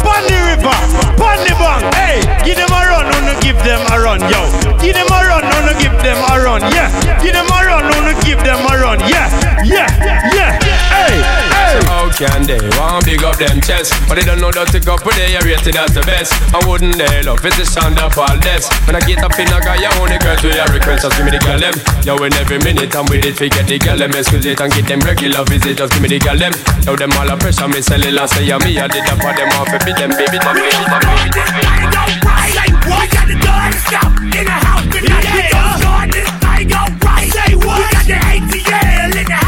pan 0.03 0.23
the 0.27 0.37
river, 0.51 0.77
pan 1.15 1.39
the 1.47 1.53
bank. 1.55 1.83
Hey, 1.95 2.19
give 2.43 2.59
them 2.59 2.71
a 2.71 2.81
run, 2.83 3.07
no 3.07 3.33
give 3.39 3.59
them 3.63 3.81
a 3.91 3.95
run, 3.99 4.19
yo. 4.27 4.43
Give 4.83 4.95
them 4.95 5.07
a 5.07 5.19
run, 5.23 5.43
no 5.47 5.73
give 5.79 5.95
them 6.03 6.19
a 6.27 6.35
run, 6.43 6.61
yeah. 6.75 6.91
Give 7.23 7.33
them 7.33 7.47
a 7.47 7.59
run, 7.63 7.87
no 7.87 8.11
give 8.23 8.39
them 8.43 8.59
a 8.67 8.73
run, 8.75 8.99
yeah, 9.07 9.31
yeah, 9.63 9.87
yeah. 10.35 10.59
Hey, 10.91 11.19
hey. 11.23 11.79
So 11.79 11.87
how 11.87 12.09
can 12.11 12.47
they 12.47 12.59
want 12.79 13.05
big 13.05 13.23
up 13.23 13.37
them 13.37 13.59
chest, 13.61 13.93
but 14.07 14.15
they 14.15 14.23
don't 14.23 14.39
know 14.39 14.51
that 14.51 14.71
to 14.71 14.79
go 14.79 14.95
up 14.95 15.05
with 15.05 15.15
their 15.15 15.41
rated 15.43 15.75
as 15.75 15.93
the 15.93 16.01
best? 16.01 16.33
I 16.55 16.63
wouldn't 16.67 16.96
dare 16.97 17.23
love 17.23 17.45
it's 17.45 17.57
the 17.57 17.65
sound 17.65 17.99
of 17.99 18.17
all 18.17 18.37
this. 18.41 18.65
When 18.89 18.95
I 18.97 19.01
get 19.05 19.21
up 19.21 19.37
in 19.37 19.47
a 19.47 19.59
guy, 19.61 19.77
you 19.77 19.91
only 20.01 20.17
girl 20.17 20.35
to 20.35 20.49
your 20.49 20.67
request. 20.73 21.05
Just 21.05 21.15
give 21.15 21.25
me 21.25 21.31
the 21.31 21.39
girl 21.39 21.59
them. 21.59 21.75
Yo, 22.03 22.17
in 22.25 22.33
every 22.33 22.57
minute 22.59 22.95
I'm 22.95 23.05
with 23.05 23.25
it, 23.25 23.37
forget 23.37 23.67
the 23.69 23.77
girl 23.77 23.97
them. 23.97 24.11
Excuse 24.11 24.45
it 24.45 24.59
and 24.59 24.73
get 24.73 24.85
them 24.89 24.99
regular 25.05 25.45
visit. 25.45 25.77
Just 25.77 25.93
give 25.93 26.01
me 26.01 26.09
the 26.09 26.19
girl 26.19 26.37
them. 26.37 26.53
Yo, 26.83 26.97
them 26.97 27.13
all 27.13 27.29
a 27.29 27.37
pressure 27.37 27.67
me 27.69 27.81
sell 27.81 28.01
it 28.01 28.13
last 28.13 28.35
year. 28.41 28.57
Me 28.65 28.77
I 28.81 28.89
did 28.89 29.05
that 29.05 29.17
for 29.21 29.33
them 29.37 29.49
off, 29.55 29.69
beat 29.85 29.95
them, 29.95 30.11
baby, 30.17 30.41
them, 30.41 30.55
baby, 30.57 30.73
them, 30.73 30.97
baby, 31.05 31.29
them. 31.37 31.47
I 31.69 31.85
go 31.93 32.03
right, 32.25 32.53
like 32.57 32.75
what? 32.89 33.05
We 33.05 33.13
got 33.13 33.25
the 33.29 33.37
gun 33.37 33.71
stop 33.77 34.11
in 34.17 34.45
the 34.45 34.57
house 34.57 34.87
tonight. 34.89 35.23
Yeah. 35.23 35.37
We 35.37 35.45
gon' 35.53 35.77
start 35.77 36.07
this 36.11 36.29
thing 36.41 36.67
go 36.67 36.81
right. 37.05 37.29
Say 37.29 37.53
what? 37.61 37.77
We 37.77 37.85
got 37.93 38.05
the 38.09 38.17
ATL 38.17 39.13
in 39.13 39.27
the 39.27 39.35
house 39.37 39.45
tonight. 39.45 39.46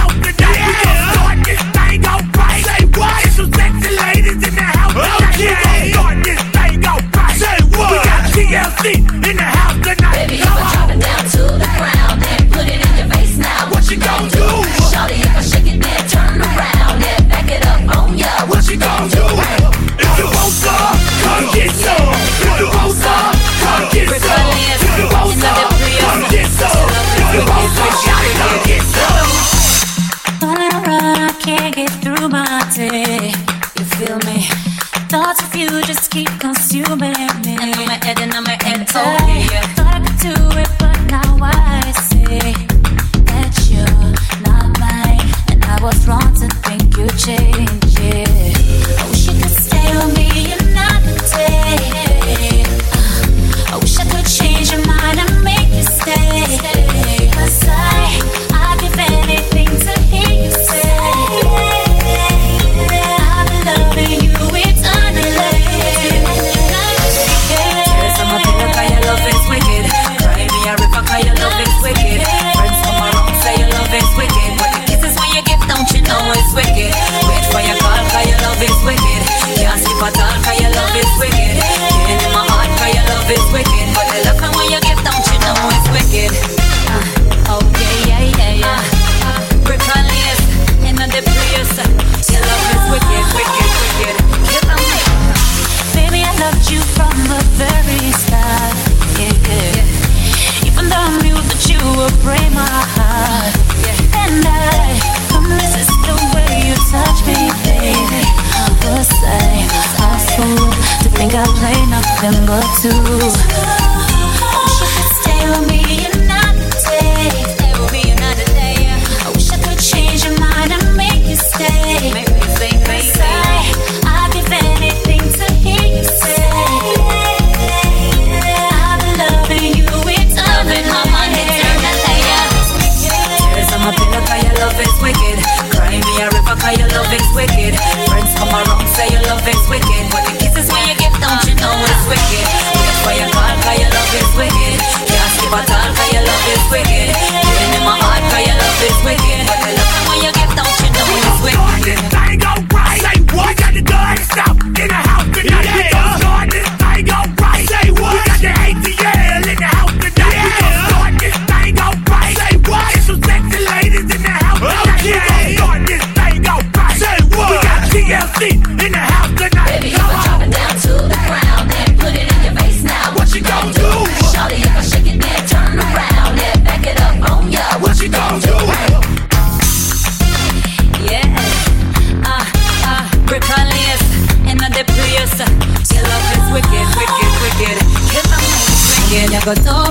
TLC 8.79 9.18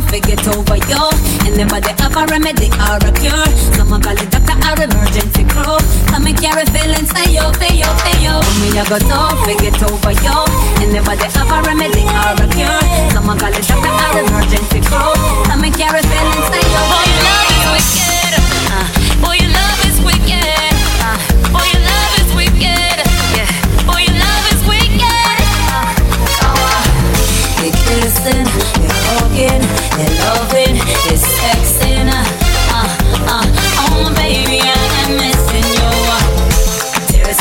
You 0.08 0.36
go 0.40 0.56
over 0.56 0.76
you. 0.88 1.04
And 1.44 1.56
they 1.56 1.64
have 1.68 2.16
a 2.16 2.24
remedy 2.32 2.68
or 2.80 2.96
a 2.96 3.12
cure. 3.12 3.46
Someone 3.76 4.00
call 4.00 4.16
it 4.16 4.30
doctor 4.30 4.56
or 4.56 4.80
emergency 4.80 5.44
crew. 5.44 5.76
Come 6.08 6.26
and 6.26 6.36
carry 6.36 6.64
feelings 6.72 7.12
for 7.12 7.28
you, 7.28 7.44
for 7.60 7.72
you, 7.72 7.84
for 7.84 8.14
you. 8.16 8.34
Me, 8.60 8.72
you 8.72 8.84
go 8.88 8.98
don't 9.04 9.36
forget 9.44 9.76
over 9.84 10.12
you. 10.12 10.38
And 10.80 10.92
they 10.92 11.00
have 11.04 11.52
a 11.52 11.58
remedy 11.62 12.04
or 12.08 12.36
a 12.40 12.46
cure. 12.56 12.80
Someone 13.12 13.38
call 13.38 13.52
it 13.52 13.64
doctor 13.68 13.92
or 13.92 14.24
emergency 14.24 14.80
crew. 14.80 15.12
Come 15.44 15.64
and 15.64 15.74
carry 15.76 16.00
feelings 16.00 16.48
for 16.48 16.56
oh, 16.56 16.72
you. 16.72 16.82
Boy, 16.88 17.04
your 17.04 17.22
love 17.24 17.76
is 17.76 17.96
wicked. 17.96 18.17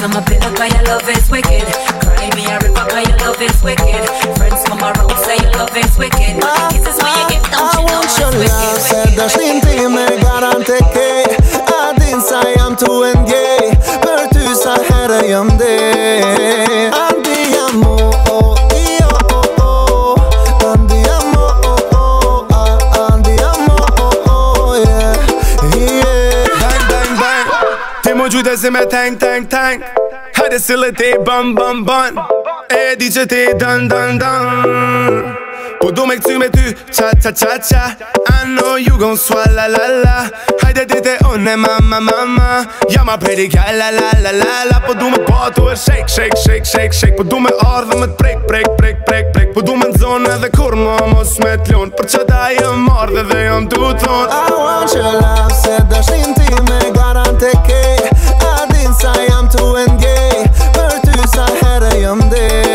On 0.04 0.10
my 0.12 0.22
pillow 0.22 0.54
'cause 0.54 0.74
your 0.74 0.84
love 0.84 1.10
is 1.10 1.30
wicked. 1.30 1.66
Cry 2.02 2.30
me 2.36 2.46
a 2.46 2.60
river 2.60 2.86
'cause 2.86 3.08
your 3.10 3.18
love 3.26 3.42
is 3.42 3.58
wicked. 3.64 4.04
Friends 4.38 4.62
come 4.68 4.82
around 4.84 5.14
say 5.26 5.38
your 5.42 5.52
love 5.58 5.76
is 5.76 5.98
wicked. 5.98 6.40
But 6.40 6.54
the 6.54 6.64
kisses 6.74 6.98
when 7.02 7.14
you 7.18 7.26
give, 7.30 7.46
don't 7.52 7.74
you 7.74 7.86
know 7.88 8.02
it's 8.04 8.18
wicked? 8.20 8.82
Säders 8.90 9.36
intimer 9.42 10.14
garante 10.24 10.78
che 10.94 11.10
Ad 11.66 12.02
insajam 12.12 12.76
tu 12.78 13.04
en 13.04 13.26
gay 13.26 13.72
Për 14.04 14.22
ty 14.34 14.46
sa 14.62 14.76
herë 14.88 15.22
jam 15.30 15.50
de 15.58 15.74
Andiamo 17.06 17.96
oh, 17.96 18.12
io 18.26 18.27
Ti 28.58 28.62
gjujtë 28.64 28.74
me 28.74 28.80
tank, 28.90 29.20
tank, 29.22 29.50
tank. 29.52 29.84
Hajde 30.34 30.58
sille 30.58 30.88
ti 30.98 31.12
bam, 31.26 31.52
bam, 31.54 31.84
bam. 31.86 32.16
E 32.74 32.96
di 32.98 33.12
që 33.14 33.26
ti 33.30 33.44
dën, 33.54 33.86
dën, 33.92 34.18
dën 34.18 35.28
Po 35.78 35.92
du 35.94 36.08
me 36.10 36.16
këty 36.18 36.40
me 36.42 36.48
ty, 36.50 36.74
qa, 36.90 37.12
qa, 37.22 37.36
qa, 37.38 37.60
qa. 37.70 37.84
Know 38.48 38.78
you 38.78 38.98
gon' 38.98 39.18
swallow 39.18 39.68
la 39.70 39.86
la 40.04 40.30
Haidete 40.64 41.18
onne 41.28 41.56
mamma 41.58 42.00
mamma 42.00 42.66
Ja 42.90 43.04
maar 43.04 43.20
predika 43.20 43.66
la 43.78 43.92
la 43.92 44.10
la 44.24 44.32
la 44.32 44.64
la. 44.72 44.80
Po 44.88 44.94
du 44.94 45.12
me 45.12 45.20
patu 45.30 45.70
e 45.70 45.76
shake 45.76 46.10
shake 46.10 46.38
shake 46.38 46.66
shake 46.66 46.94
shake. 46.94 47.18
Po 47.18 47.24
du 47.24 47.40
me 47.40 47.52
ardhe 47.62 47.94
me 48.00 48.08
prek 48.08 48.48
prek 48.48 48.66
prek 48.78 49.06
prek 49.06 49.34
prek. 49.34 49.54
Po 49.54 49.62
du 49.62 49.76
me 49.76 49.92
nzone 49.92 50.30
edhe 50.34 50.50
kur 50.58 50.76
mo 50.76 50.98
mos 51.14 51.38
me 51.44 51.58
t'ljon 51.58 51.92
Për 52.00 52.10
që 52.14 52.26
da 52.32 52.44
jem 52.58 52.90
ardhe 52.90 53.24
dhe 53.30 53.46
jom 53.46 53.70
t'u 53.70 53.94
thon 54.02 54.28
I 54.32 54.50
want 54.50 54.96
your 54.96 55.14
love 55.22 55.54
Se 55.62 55.78
dëshin 55.92 56.34
ti 56.40 56.48
me 56.72 56.80
garante 56.98 57.52
ke 57.68 58.17
when 59.78 59.98
gay 60.00 60.46
Örtüysen 60.86 61.50
her 61.62 61.82
ayımdı 61.82 62.67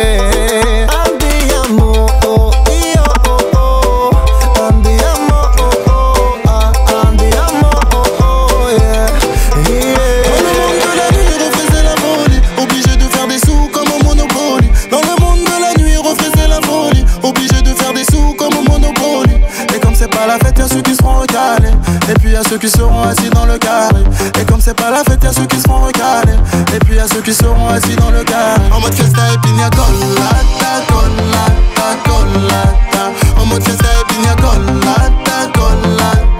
ceux 22.52 22.58
qui 22.58 22.68
seront 22.68 23.02
assis 23.02 23.30
dans 23.30 23.46
le 23.46 23.56
carré. 23.56 24.04
Et 24.38 24.44
comme 24.44 24.60
c'est 24.60 24.74
pas 24.74 24.90
la 24.90 25.02
fête, 25.04 25.24
y'a 25.24 25.32
ceux 25.32 25.46
qui 25.46 25.58
seront 25.58 25.86
recalés. 25.86 26.36
Et 26.74 26.78
puis 26.80 26.96
y'a 26.96 27.08
ceux 27.08 27.22
qui 27.22 27.32
seront 27.32 27.68
assis 27.68 27.96
dans 27.96 28.10
le 28.10 28.22
carré. 28.24 28.60
En 28.70 28.78
mode 28.78 28.92
fiesta 28.92 29.22
et 29.32 29.38
pina 29.38 29.70
colada, 29.70 30.84
colada, 30.86 31.88
colada. 32.04 33.40
En 33.40 33.46
mode 33.46 33.64
fiesta 33.64 33.86
et 34.00 34.12
pina 34.12 34.34
colada, 34.34 35.50
colada. 35.54 36.31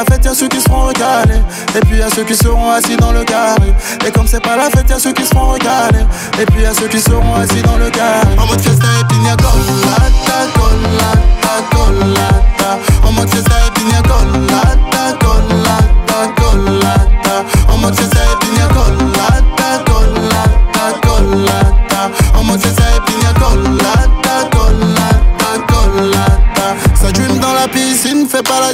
La 0.00 0.04
fête, 0.06 0.24
y'a 0.24 0.34
ceux 0.34 0.48
qui 0.48 0.60
seront 0.60 0.86
recalés. 0.86 1.42
Et 1.76 1.80
puis 1.80 1.98
y'a 1.98 2.08
ceux 2.10 2.24
qui 2.24 2.34
seront 2.34 2.70
assis 2.70 2.96
dans 2.96 3.12
le 3.12 3.22
carré. 3.24 3.74
Et 4.06 4.10
comme 4.10 4.26
c'est 4.26 4.40
pas 4.40 4.56
la 4.56 4.70
fête, 4.70 4.88
y'a 4.88 4.98
ceux 4.98 5.12
qui 5.12 5.26
seront 5.26 5.52
recalés. 5.52 6.06
Et 6.40 6.46
puis 6.46 6.62
y'a 6.62 6.72
ceux 6.72 6.88
qui 6.88 7.00
seront 7.00 7.34
assis 7.34 7.62
dans 7.62 7.76
le 7.76 7.90
carré. 7.90 8.26
En 8.38 8.46
mode 8.46 8.60
fiesta 8.60 8.86
et 9.00 9.04
pina 9.08 9.36
colada, 9.36 10.38
colada, 10.54 11.52
colada. 11.70 12.78
En 13.04 13.12
mode 13.12 13.28
fiesta 13.28 13.54
et 13.66 13.70
pina 13.78 14.00
colada, 14.02 15.16
colada, 15.20 15.59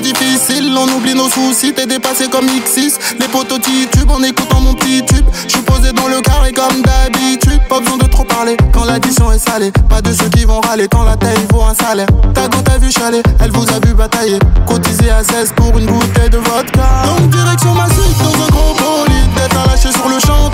difficile. 0.01 0.75
On 0.77 0.89
oublie 0.97 1.15
nos 1.15 1.29
soucis, 1.29 1.73
t'es 1.73 1.87
dépassé 1.87 2.29
comme 2.29 2.47
X6. 2.47 2.99
Les 3.19 3.29
potos 3.29 3.59
titubent 3.61 4.11
en 4.11 4.23
écoutant 4.23 4.61
mon 4.61 4.75
petit 4.75 5.05
tube. 5.05 5.27
J'suis 5.49 5.63
posé 5.63 5.93
dans 5.93 6.09
le 6.09 6.21
carré 6.21 6.53
comme 6.53 6.83
d'habitude. 6.83 7.61
Pas 7.69 7.81
besoin 7.81 7.99
de 7.99 8.07
trop 8.07 8.25
parler 8.25 8.57
quand 8.73 8.85
l'addition 8.85 9.33
est 9.33 9.39
salée. 9.39 9.73
Pas 9.89 10.03
de 10.03 10.13
ceux 10.13 10.29
qui 10.29 10.45
vont 10.45 10.61
râler 10.61 10.89
quand 10.89 11.05
la 11.05 11.17
taille 11.17 11.47
vaut 11.53 11.63
un 11.63 11.75
salaire. 11.75 12.09
Ta 12.35 12.49
go 12.49 12.59
t'a 12.63 12.79
vu 12.79 12.91
chaler, 12.91 13.23
elle 13.41 13.51
vous 13.51 13.67
a 13.69 13.87
vu 13.87 13.95
batailler. 13.95 14.39
Cotiser 14.67 15.11
à 15.11 15.25
16 15.25 15.53
pour 15.57 15.77
une 15.79 15.87
bouteille 15.87 16.31
de 16.31 16.39
vodka. 16.39 17.03
Donc 17.07 17.31
direction 17.31 17.75
ma 17.75 17.87
suite 17.87 18.19
dans 18.19 18.45
un 18.45 18.49
gros 18.49 18.75
bolide. 18.75 19.35
D'être 19.37 19.59
à 19.59 19.67
lâcher 19.67 19.93
sur 19.93 20.09
le 20.09 20.19
champ 20.21 20.51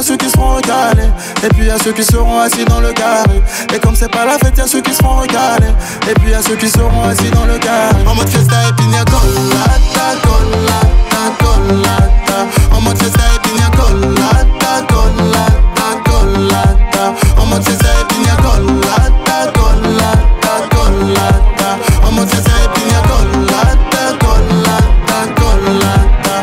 y'a 0.00 0.06
ceux 0.06 0.16
qui 0.16 0.30
seront 0.30 0.54
recalés. 0.54 1.10
Et 1.44 1.48
puis 1.48 1.66
y'a 1.66 1.78
ceux 1.78 1.92
qui 1.92 2.02
seront 2.04 2.40
assis 2.40 2.64
dans 2.64 2.80
le 2.80 2.92
carré. 2.92 3.42
Et 3.74 3.78
comme 3.78 3.94
c'est 3.94 4.10
pas 4.10 4.24
la 4.24 4.38
fête, 4.38 4.56
y'a 4.56 4.66
ceux 4.66 4.80
qui 4.80 4.94
seront 4.94 5.16
recalés. 5.20 5.74
Et 6.10 6.14
puis 6.14 6.30
y'a 6.30 6.42
ceux 6.42 6.56
qui 6.56 6.68
seront 6.68 7.04
assis 7.04 7.30
dans 7.30 7.44
le 7.44 7.58
carré. 7.58 7.96
En 8.06 8.14
mode 8.14 8.28
fiesta 8.28 8.56
et 8.68 8.72
pina 8.72 9.04
colada, 9.04 10.06
colada, 10.22 11.22
colada. 11.38 12.38
En 12.74 12.80
mode 12.80 12.98
fiesta 12.98 13.20
et 13.34 13.40
pina 13.46 13.70
colada, 13.76 14.86
colada, 14.88 15.86
colada. 16.04 17.14
En 17.36 17.46
mode 17.46 17.64
fiesta 17.64 17.88
et 18.00 18.04
pina 18.14 18.36
colada, 18.36 19.52
colada, 19.52 20.54
colada. 20.70 21.78
En 22.08 22.12
mode 22.12 22.30
fiesta 22.30 22.52
et 22.64 22.68
pina 22.72 23.00
colada, 23.02 24.02
colada, 24.18 25.18
colada. 25.36 26.36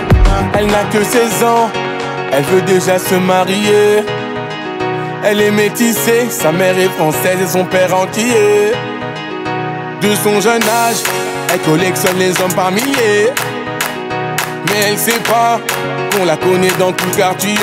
Elle 0.53 0.67
n'a 0.67 0.83
que 0.91 1.03
16 1.03 1.43
ans, 1.43 1.69
elle 2.37 2.43
veut 2.43 2.61
déjà 2.61 2.99
se 2.99 3.15
marier. 3.15 4.03
Elle 5.23 5.41
est 5.41 5.51
métissée, 5.51 6.27
sa 6.29 6.51
mère 6.51 6.77
est 6.77 6.89
française 6.89 7.39
et 7.41 7.47
son 7.47 7.65
père 7.65 7.95
entier. 7.95 8.73
De 10.01 10.13
son 10.23 10.39
jeune 10.39 10.61
âge, 10.61 10.97
elle 11.51 11.59
collectionne 11.61 12.17
les 12.19 12.39
hommes 12.39 12.53
par 12.53 12.71
milliers. 12.71 13.31
Mais 14.67 14.89
elle 14.89 14.97
sait 14.97 15.19
pas 15.21 15.59
qu'on 16.11 16.25
la 16.25 16.37
connaît 16.37 16.75
dans 16.77 16.91
tout 16.91 17.09
quartier. 17.17 17.57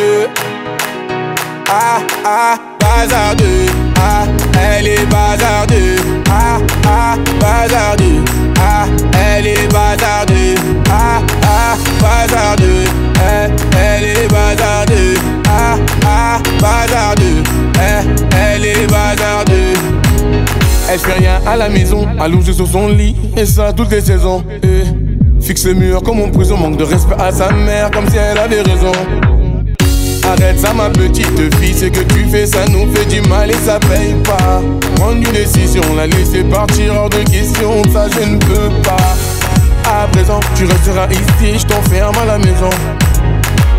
Ah 1.69 2.01
ah, 2.25 2.59
bazardeux. 2.81 3.67
Ah, 3.97 4.25
elle 4.61 4.89
est 4.89 5.07
bazardeux. 5.07 5.97
Ah 6.29 6.59
ah, 6.89 7.17
bazardeux. 7.41 8.25
Ah, 8.59 8.87
elle 9.37 9.47
est 9.47 9.73
bazardeux. 9.73 10.55
Ah 10.91 11.21
ah, 11.47 11.77
bazardeux. 12.03 13.04
Eh, 13.17 13.51
elle 13.79 14.05
est 14.05 14.29
bazardeux. 14.29 15.15
Ah 15.49 15.77
ah, 16.07 16.39
bazardeux. 16.61 17.43
Eh, 17.77 18.37
elle 18.37 18.65
est 18.65 18.87
bazardeux. 18.87 19.75
Elle 20.91 20.99
fait 20.99 21.13
rien 21.15 21.41
à 21.47 21.57
la 21.57 21.69
maison, 21.69 22.07
allongée 22.21 22.53
sur 22.53 22.67
son 22.67 22.89
lit, 22.89 23.17
et 23.37 23.47
ça 23.47 23.73
toutes 23.73 23.91
les 23.91 24.01
saisons. 24.01 24.45
Eh, 24.63 25.43
fixe 25.43 25.65
le 25.65 25.75
mur 25.75 26.03
comme 26.03 26.21
en 26.21 26.29
prison, 26.29 26.57
manque 26.57 26.77
de 26.77 26.85
respect 26.85 27.17
à 27.19 27.33
sa 27.33 27.51
mère, 27.53 27.91
comme 27.91 28.09
si 28.09 28.17
elle 28.17 28.39
avait 28.39 28.63
raison. 28.63 28.93
Arrête 30.27 30.59
ça 30.59 30.73
ma 30.73 30.89
petite 30.89 31.55
fille, 31.57 31.75
ce 31.75 31.85
que 31.87 32.01
tu 32.01 32.25
fais 32.31 32.47
ça 32.47 32.65
nous 32.71 32.91
fait 32.95 33.05
du 33.05 33.21
mal 33.29 33.51
et 33.51 33.55
ça 33.67 33.79
paye 33.79 34.15
pas 34.25 34.63
Prendre 34.97 35.17
une 35.17 35.33
décision, 35.33 35.83
la 35.97 36.07
laisser 36.07 36.43
partir 36.45 36.95
hors 36.95 37.11
de 37.11 37.19
question, 37.31 37.83
ça 37.93 38.07
je 38.09 38.27
ne 38.27 38.39
peux 38.39 38.71
pas 38.83 39.15
À 39.87 40.07
présent. 40.09 40.41
Tu 40.57 40.65
resteras 40.65 41.09
ici, 41.11 41.59
je 41.59 41.67
t'enferme 41.67 42.17
à 42.23 42.25
la 42.25 42.39
maison. 42.39 42.71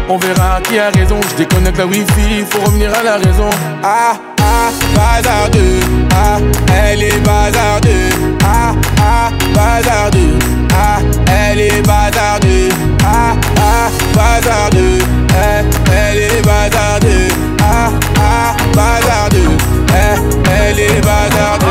On 0.07 0.17
verra 0.17 0.61
qui 0.61 0.77
a 0.77 0.89
raison, 0.91 1.19
je 1.31 1.35
déconnecte 1.35 1.77
la 1.77 1.85
wifi, 1.87 2.45
faut 2.49 2.61
revenir 2.61 2.93
à 2.93 3.03
la 3.03 3.15
raison. 3.17 3.49
Ah 3.83 4.15
ah, 4.39 4.69
bazardeux, 4.95 5.79
ah, 6.13 6.37
elle 6.73 7.03
est 7.03 7.19
bazardeux. 7.25 8.37
Ah 8.43 8.75
ah, 9.01 9.31
bazardeux, 9.55 10.37
ah, 10.73 10.99
elle 11.27 11.59
est 11.59 11.81
bazardeux. 11.81 12.69
Ah 13.03 13.35
ah, 13.57 13.89
bazardeux, 14.15 14.99
eh, 15.29 15.63
elle 15.91 16.17
est 16.19 16.45
bazardeux. 16.45 17.33
Ah 17.61 17.89
ah, 18.19 18.55
bazardeux, 18.75 19.57
eh, 19.89 20.51
elle 20.51 20.79
est 20.79 21.01
bazardeux 21.01 21.64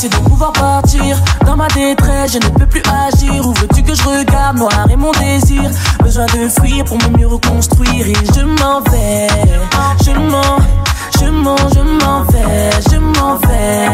c'est 0.00 0.08
de 0.08 0.16
pouvoir 0.16 0.52
partir. 0.52 1.18
Dans 1.44 1.56
ma 1.56 1.68
détresse, 1.68 2.32
je 2.32 2.38
ne 2.38 2.50
peux 2.58 2.66
plus 2.66 2.82
agir. 3.08 3.46
Où 3.46 3.52
veux-tu 3.52 3.82
que 3.82 3.94
je 3.94 4.02
regarde? 4.02 4.56
Noir 4.56 4.86
est 4.90 4.96
mon 4.96 5.12
désir. 5.12 5.70
Besoin 6.02 6.24
de 6.26 6.48
fuir 6.48 6.84
pour 6.86 6.96
me 6.96 7.18
mieux 7.18 7.26
reconstruire. 7.26 8.06
Et 8.06 8.14
je 8.34 8.40
m'en 8.40 8.80
vais, 8.80 9.28
je 10.04 10.12
m'en, 10.12 10.56
je 11.20 11.26
m'en, 11.26 11.56
je 11.56 11.80
m'en 11.80 12.22
vais, 12.24 12.70
je 12.90 12.96
m'en 12.96 13.36
vais, 13.36 13.88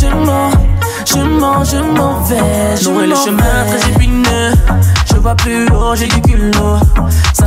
je 0.00 0.06
m'en. 0.06 0.50
Je 1.06 1.20
m'en, 1.20 1.64
je 1.64 1.76
m'en 1.78 2.20
vais, 2.20 2.76
je 2.76 2.90
et 2.90 3.06
le 3.06 3.14
chemin 3.14 3.64
très 3.66 3.90
épineux. 3.90 4.52
Je 5.10 5.16
vois 5.16 5.34
plus 5.36 5.66
haut, 5.70 5.94
j'ai 5.94 6.06
du 6.06 6.20
culot. 6.20 6.78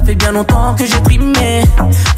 Ça 0.02 0.08
fait 0.08 0.16
bien 0.16 0.32
longtemps 0.32 0.74
que 0.76 0.84
j'ai 0.84 1.00
trimé. 1.04 1.62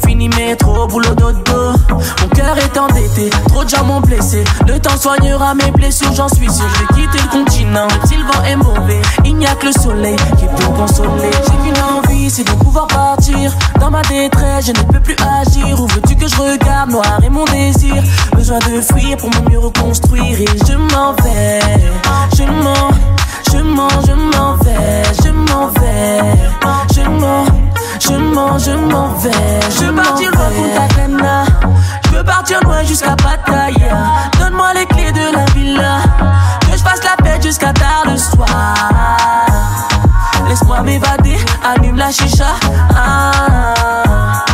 Fini 0.06 0.30
métro, 0.30 0.86
boulot 0.86 1.14
dodo. 1.14 1.72
Mon 1.90 2.28
cœur 2.28 2.56
est 2.56 2.78
endetté, 2.78 3.28
trop 3.48 3.62
de 3.62 3.68
gens 3.68 3.84
m'ont 3.84 4.00
blessé. 4.00 4.42
Le 4.66 4.80
temps 4.80 4.96
soignera 4.96 5.54
mes 5.54 5.70
blessures, 5.70 6.14
j'en 6.14 6.28
suis 6.28 6.50
sûr. 6.50 6.64
Je 6.66 6.78
vais 6.80 7.02
quitter 7.02 7.22
le 7.22 7.28
continent, 7.28 7.86
si 8.06 8.16
le 8.16 8.22
vent 8.22 8.42
est 8.44 8.56
mauvais. 8.56 9.02
Il 9.26 9.36
n'y 9.36 9.46
a 9.46 9.54
que 9.56 9.66
le 9.66 9.72
soleil 9.72 10.16
qui 10.38 10.46
peut 10.46 10.72
consoler. 10.74 11.30
J'ai 11.30 11.72
qu'une 11.72 11.82
envie, 11.82 12.30
c'est 12.30 12.44
de 12.44 12.52
pouvoir 12.52 12.86
partir. 12.86 13.52
Dans 13.78 13.90
ma 13.90 14.00
détresse, 14.00 14.64
je 14.64 14.72
ne 14.72 14.86
peux 14.90 15.00
plus 15.00 15.16
agir. 15.42 15.78
Où 15.78 15.86
veux-tu 15.86 16.16
que 16.16 16.26
je 16.26 16.36
regarde 16.36 16.90
Noir 16.90 17.20
et 17.22 17.28
mon 17.28 17.44
désir? 17.44 18.02
Besoin 18.34 18.60
de 18.60 18.80
fuir 18.80 19.18
pour 19.18 19.28
me 19.28 19.50
mieux 19.50 19.58
reconstruire. 19.58 20.40
Et 20.40 20.46
je 20.66 20.74
m'en 20.74 21.12
vais, 21.22 21.60
je 22.34 22.44
m'en, 22.44 22.88
je 23.52 23.58
m'en, 23.58 23.88
je 24.06 24.38
m'en 24.38 24.56
vais, 24.56 25.02
je 25.22 25.28
m'en 25.28 25.66
vais, 25.68 26.34
je 26.94 27.02
m'en. 27.02 27.44
Je 28.00 28.14
m'en, 28.14 28.58
je 28.58 28.70
m'en 28.72 29.08
vais. 29.14 29.30
Je 29.70 29.84
veux 29.84 29.94
partir 29.94 30.30
loin 30.32 30.50
Punta 30.50 30.94
Cana. 30.94 31.44
Je 32.04 32.16
veux 32.16 32.24
partir 32.24 32.60
loin 32.62 32.82
jusqu'à 32.82 33.16
Pattaya. 33.16 33.96
Donne-moi 34.38 34.74
les 34.74 34.86
clés 34.86 35.12
de 35.12 35.32
la 35.34 35.44
villa. 35.54 35.98
Que 36.60 36.76
je 36.76 36.82
fasse 36.82 37.00
la 37.04 37.24
fête 37.24 37.42
jusqu'à 37.42 37.72
tard 37.72 38.04
le 38.06 38.16
soir. 38.16 38.74
Laisse-moi 40.48 40.82
m'évader, 40.82 41.38
allume 41.64 41.96
la 41.96 42.10
chicha. 42.10 42.54
Ah. 42.94 44.44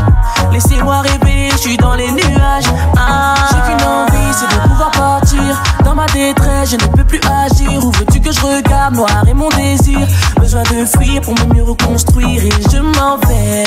Laissez-moi 0.53 1.01
rêver, 1.01 1.49
je 1.53 1.57
suis 1.57 1.77
dans 1.77 1.95
les 1.95 2.11
nuages. 2.11 2.71
Ah. 2.97 3.35
J'ai 3.51 3.57
qu'une 3.57 3.87
envie, 3.87 4.33
c'est 4.33 4.49
de 4.55 4.69
pouvoir 4.69 4.91
partir. 4.91 5.63
Dans 5.85 5.95
ma 5.95 6.07
détresse, 6.07 6.71
je 6.71 6.77
ne 6.77 6.93
peux 6.93 7.05
plus 7.05 7.21
agir. 7.45 7.85
Où 7.85 7.91
veux-tu 7.93 8.21
que 8.21 8.33
je 8.33 8.41
regarde 8.41 8.95
Noir 8.95 9.25
et 9.29 9.35
mon 9.35 9.49
désir? 9.51 10.07
Besoin 10.39 10.63
de 10.63 10.85
fuir 10.85 11.21
pour 11.23 11.35
me 11.35 11.55
mieux 11.55 11.65
reconstruire. 11.65 12.45
Et 12.45 12.51
je 12.71 12.79
m'en 12.79 13.17
vais, 13.29 13.65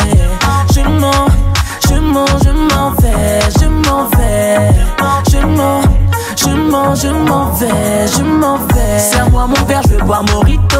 je 0.73 0.81
m'en, 0.81 1.27
je 1.89 1.95
m'en, 1.95 2.25
je 2.43 2.49
m'en 2.75 2.91
vais, 2.91 3.39
je 3.59 3.67
m'en 3.67 4.05
vais, 4.17 4.73
je 5.31 5.45
m'en. 5.45 5.81
Je 6.35 6.49
m'en, 6.49 6.95
je 6.95 7.07
m'en 7.07 7.51
vais, 7.51 8.07
je 8.17 8.23
m'en 8.23 8.57
vais. 8.57 8.99
Serre-moi 8.99 9.47
mon 9.47 9.65
verre, 9.65 9.81
je 9.87 9.95
veux 9.95 10.03
boire 10.03 10.23
Morito. 10.23 10.79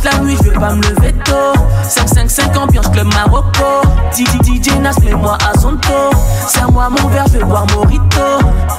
Toute 0.00 0.12
la 0.14 0.18
nuit, 0.20 0.36
je 0.38 0.48
veux 0.48 0.58
pas 0.58 0.74
me 0.74 0.82
lever 0.82 1.12
tôt. 1.24 1.52
5-5-5 1.86 2.56
ambiance 2.56 2.88
club 2.88 3.06
Marocco. 3.12 3.82
DJ 4.14 4.40
DJ 4.42 4.78
Nas, 4.80 4.98
mets-moi 5.04 5.36
à 5.46 5.58
son 5.58 5.76
taux. 5.76 6.16
Serre-moi 6.48 6.88
mon 6.88 7.08
verre, 7.08 7.26
je 7.30 7.36
veux 7.36 7.44
boire 7.44 7.66
Morito. 7.74 8.00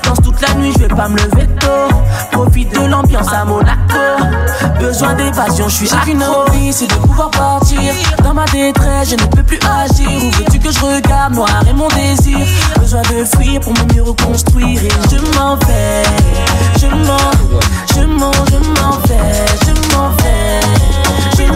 Danse 0.03 0.17
toute 0.23 0.41
la 0.41 0.55
nuit, 0.55 0.73
je 0.75 0.79
veux 0.79 0.88
pas 0.88 1.07
me 1.10 1.17
lever 1.17 1.47
tôt. 1.60 1.93
Profite 2.31 2.73
de 2.73 2.88
l'ambiance 2.88 3.31
à 3.31 3.45
Monaco. 3.45 3.99
Besoin 4.79 5.13
d'évasion, 5.13 5.69
je 5.69 5.75
suis 5.75 5.88
J'ai 5.88 6.25
envie, 6.25 6.73
c'est 6.73 6.88
de 6.88 6.95
pouvoir 6.95 7.29
partir. 7.29 7.79
Dans 8.23 8.34
ma 8.34 8.45
détresse, 8.45 9.12
je 9.12 9.15
ne 9.15 9.29
peux 9.29 9.43
plus 9.43 9.60
agir. 9.60 10.10
Où 10.10 10.31
veux-tu 10.31 10.57
que 10.57 10.71
je 10.71 10.79
regarde 10.79 11.36
Noir 11.36 11.62
et 11.69 11.73
mon 11.73 11.88
désir. 11.89 12.39
Besoin 12.79 13.03
de 13.03 13.23
fuir 13.25 13.60
pour 13.60 13.73
me 13.73 13.93
mieux 13.93 14.01
reconstruire. 14.01 14.84
Et 14.84 14.89
je 15.12 15.38
m'en 15.38 15.55
vais, 15.55 16.03
je 16.79 16.88
m'en, 16.88 17.31
je 17.93 18.05
m'en, 18.07 18.31
je 18.31 18.81
m'en 18.81 18.91
vais, 19.05 19.45
je 19.61 19.61
m'en 19.61 19.61
vais. 19.61 19.61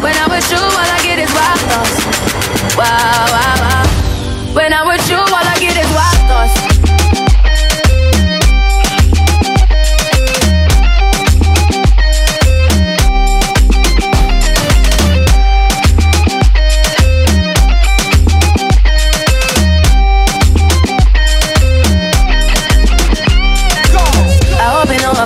When 0.00 0.16
I'm 0.16 0.30
with 0.30 0.50
you, 0.50 0.58
all 0.58 0.90
I 0.96 1.00
get 1.02 1.18
is 1.18 1.32
wild 1.34 1.60
thoughts. 1.70 1.98
Wow, 2.76 3.26
wow, 3.34 3.54
wow. 3.62 4.54
When 4.54 4.72
I'm 4.72 4.86
with 4.86 5.10
you, 5.10 5.16
all 5.16 5.34
I 5.34 5.58
get 5.58 5.76
is 5.76 5.90
wild 5.92 6.18
thoughts. 6.28 6.78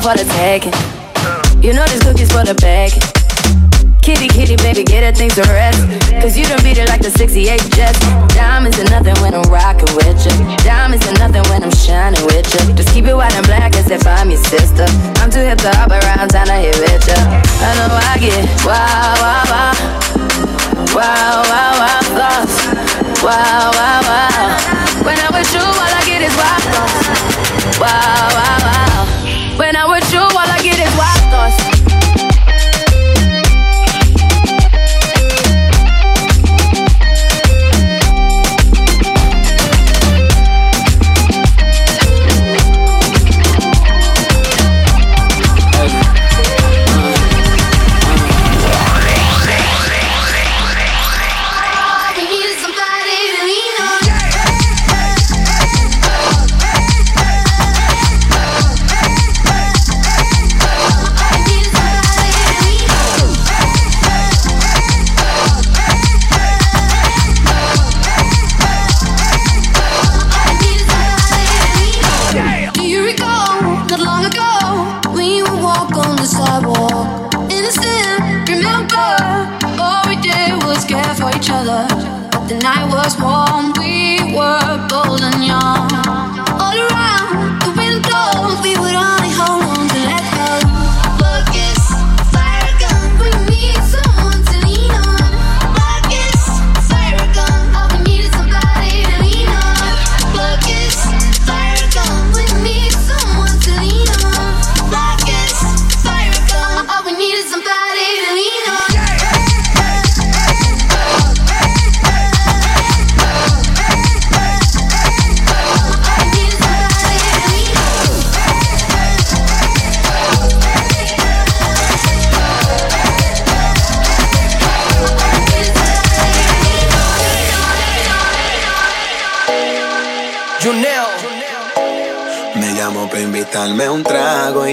For 0.03 0.17
the 0.17 0.25
taking. 0.25 0.73
You 1.63 1.73
know 1.75 1.85
this 1.87 2.03
cookie's 2.03 2.33
for 2.33 2.45
the 2.45 2.55
bag. 2.55 2.91
Kitty, 4.23 4.55
kitty, 4.55 4.57
baby, 4.63 4.85
get 4.85 5.03
her 5.03 5.11
things 5.11 5.35
to 5.35 5.43
rest. 5.51 5.83
Cause 6.23 6.39
you 6.39 6.47
don't 6.47 6.63
beat 6.63 6.79
it 6.79 6.87
like 6.89 7.03
the 7.03 7.11
68 7.11 7.59
Jets. 7.75 7.99
Diamonds 8.31 8.79
are 8.79 8.87
nothing 8.87 9.19
when 9.19 9.35
I'm 9.35 9.43
rocking 9.51 9.91
with 9.99 10.15
you. 10.23 10.31
Diamonds 10.63 11.03
are 11.11 11.19
nothing 11.19 11.43
when 11.51 11.65
I'm 11.65 11.75
shining 11.75 12.23
with 12.27 12.47
you. 12.55 12.73
Just 12.79 12.95
keep 12.95 13.07
it 13.07 13.17
white 13.17 13.35
and 13.35 13.45
black 13.47 13.75
as 13.75 13.91
if 13.91 14.07
I'm 14.07 14.31
your 14.31 14.39
sister. 14.39 14.87
I'm 15.19 15.29
too 15.29 15.43
hip 15.43 15.59
to 15.67 15.75
hop 15.75 15.91
around 15.91 16.31
town 16.31 16.47
to 16.47 16.55
hit 16.55 16.79
with 16.79 17.03
ya. 17.03 17.19
I 17.19 17.75
know 17.75 17.99
I 17.99 18.15
get 18.23 18.47
wow, 18.63 19.19
wow, 19.19 19.43
wow. 19.51 19.75
Wow, 20.95 21.43
wow, 21.51 21.73
wow, 21.83 22.01
thoughts. 22.15 22.55
Wow, 23.27 23.27
wow, 23.27 23.73
wow. 23.75 23.82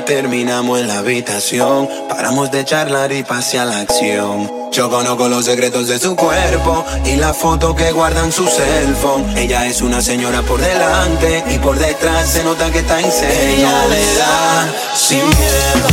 Terminamos 0.09 0.79
en 0.79 0.87
la 0.87 0.97
habitación. 0.97 1.87
Paramos 2.09 2.49
de 2.49 2.65
charlar 2.65 3.11
y 3.11 3.21
pasé 3.21 3.59
a 3.59 3.65
la 3.65 3.81
acción. 3.81 4.51
Yo 4.71 4.89
conozco 4.89 5.29
los 5.29 5.45
secretos 5.45 5.87
de 5.87 5.99
su 5.99 6.15
cuerpo 6.15 6.83
y 7.05 7.15
la 7.15 7.31
foto 7.31 7.75
que 7.75 7.91
guarda 7.91 8.25
en 8.25 8.31
su 8.31 8.47
cell 8.47 8.95
phone. 8.99 9.37
Ella 9.37 9.67
es 9.67 9.83
una 9.83 10.01
señora 10.01 10.41
por 10.41 10.59
delante 10.59 11.43
y 11.51 11.59
por 11.59 11.77
detrás 11.77 12.27
se 12.27 12.43
nota 12.43 12.71
que 12.71 12.79
está 12.79 12.99
en. 12.99 13.05
Ella 13.05 13.85
le 13.87 14.15
da 14.15 14.73
sin 14.95 15.19
miedo, 15.19 15.87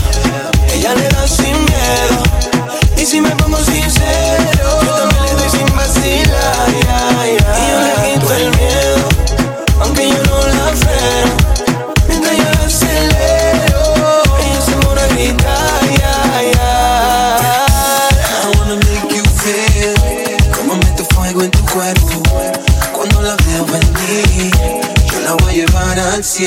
ella 0.73 0.95
le 0.95 1.09
da 1.11 1.29
sin 1.29 1.53
miedo. 1.53 2.23
Y 2.97 3.05
si 3.05 3.21
me 3.21 3.31
pongo 3.33 3.59
sincero, 3.59 4.56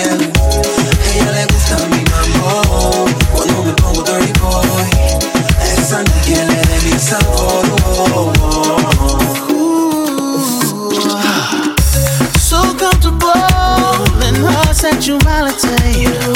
cielo. 0.04 0.32
Ella 1.16 1.32
le 1.32 1.46
gusta 1.48 1.76
mi 1.88 2.04
mambo, 2.12 3.06
cuando 3.34 3.64
me 3.64 3.74
pongo 3.74 4.02
dirty 4.04 4.32
boy. 4.40 4.90
Esa 5.78 6.04
le 6.46 6.56
dé 6.56 6.80
mi 6.86 7.00
sabor. 7.00 7.66
oh, 7.86 8.32
oh, 8.40 9.60
So 12.40 12.62
comfortable 12.78 14.24
in 14.28 14.36
her 14.36 14.74
sexuality. 14.74 16.29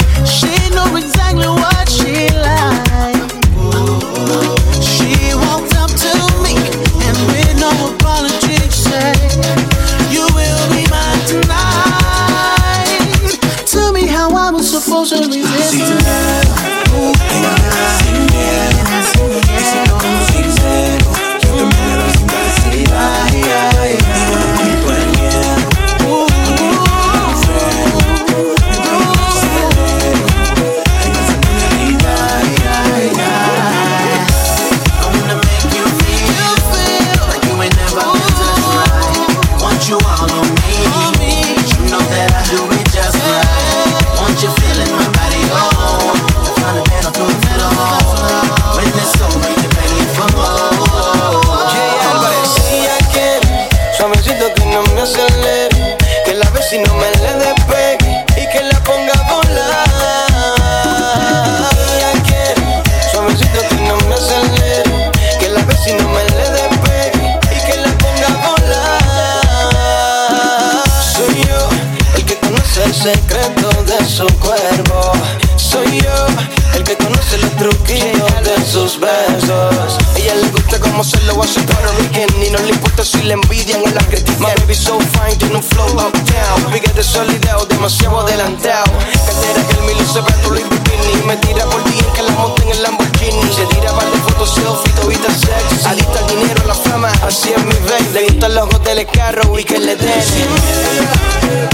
De 86.94 87.02
solideo, 87.02 87.66
demasiado 87.66 88.20
adelantado. 88.20 88.92
Cartera 89.26 89.66
que 89.68 89.74
el 89.74 89.82
mil 89.82 90.06
se 90.06 90.22
tu 90.42 90.50
Louis 90.50 90.68
Vuitton. 90.68 91.26
Me 91.26 91.36
tira 91.38 91.64
por 91.66 91.82
ti 91.84 91.98
que 92.14 92.22
la 92.22 92.32
monte 92.32 92.62
en 92.62 92.70
el 92.70 92.82
Lamborghini. 92.82 93.52
Se 93.52 93.66
tira 93.66 93.92
para 93.92 94.10
de 94.10 94.18
fotos 94.18 94.54
selfie, 94.54 94.92
todita 95.00 95.30
sexy. 95.32 95.86
Adicta 95.86 96.18
al 96.20 96.26
dinero, 96.26 96.62
la 96.66 96.74
fama, 96.74 97.10
así 97.26 97.52
es 97.52 97.64
mi 97.64 97.74
baby. 97.88 98.12
Le 98.12 98.22
gustan 98.24 98.54
los 98.54 98.74
hoteles 98.74 99.06
carros 99.12 99.58
y 99.58 99.64
que 99.64 99.78
le 99.78 99.96
den. 99.96 101.73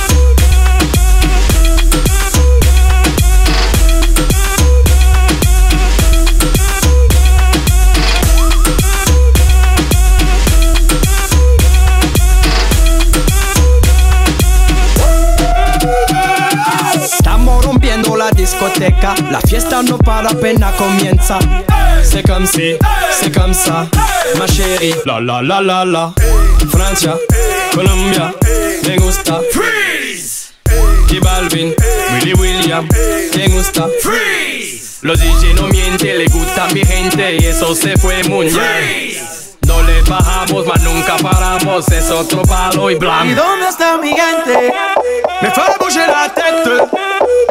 Discoteca, 18.81 19.15
la 19.29 19.39
fiesta 19.41 19.81
no 19.83 19.97
para 19.97 20.29
apenas 20.29 20.73
comienza. 20.75 21.39
C'est 22.03 22.25
comme 22.27 22.45
si, 22.45 22.75
c'est 23.11 23.31
comme 23.31 23.53
ça, 23.53 23.87
ma 24.37 24.47
chérie. 24.47 24.95
La 25.05 25.19
la 25.19 25.41
la 25.41 25.61
la 25.61 25.85
la. 25.85 26.13
Francia, 26.69 27.15
Colombia, 27.73 28.33
me 28.87 28.97
gusta. 28.97 29.41
Freeze. 29.51 30.53
Y 31.11 31.19
Balvin, 31.19 31.73
Willy 32.13 32.33
William, 32.33 32.87
me 33.35 33.47
gusta. 33.49 33.87
Freeze. 34.01 34.99
Los 35.03 35.19
DJ 35.19 35.53
no 35.55 35.67
mienten, 35.67 36.17
le 36.17 36.25
gusta 36.25 36.65
a 36.65 36.73
mi 36.73 36.83
gente 36.83 37.37
y 37.39 37.45
eso 37.45 37.75
se 37.75 37.97
fue 37.97 38.23
muy 38.23 38.47
bien. 38.47 39.17
No 39.67 39.81
le 39.83 40.01
bajamos, 40.03 40.65
mas 40.65 40.81
nunca 40.81 41.17
paramos, 41.17 41.87
es 41.89 42.09
otro 42.09 42.41
palo 42.43 42.89
y 42.89 42.95
blanco. 42.95 43.25
¿Y 43.25 43.33
dónde 43.33 43.67
está 43.67 43.97
mi 43.97 44.09
gente? 44.09 44.73
Me 45.41 45.51
fue 45.51 45.63
bouger 45.79 46.07
la 46.07 46.33
tête. 46.33 47.50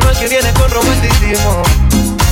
Que 0.00 0.28
que 0.28 1.36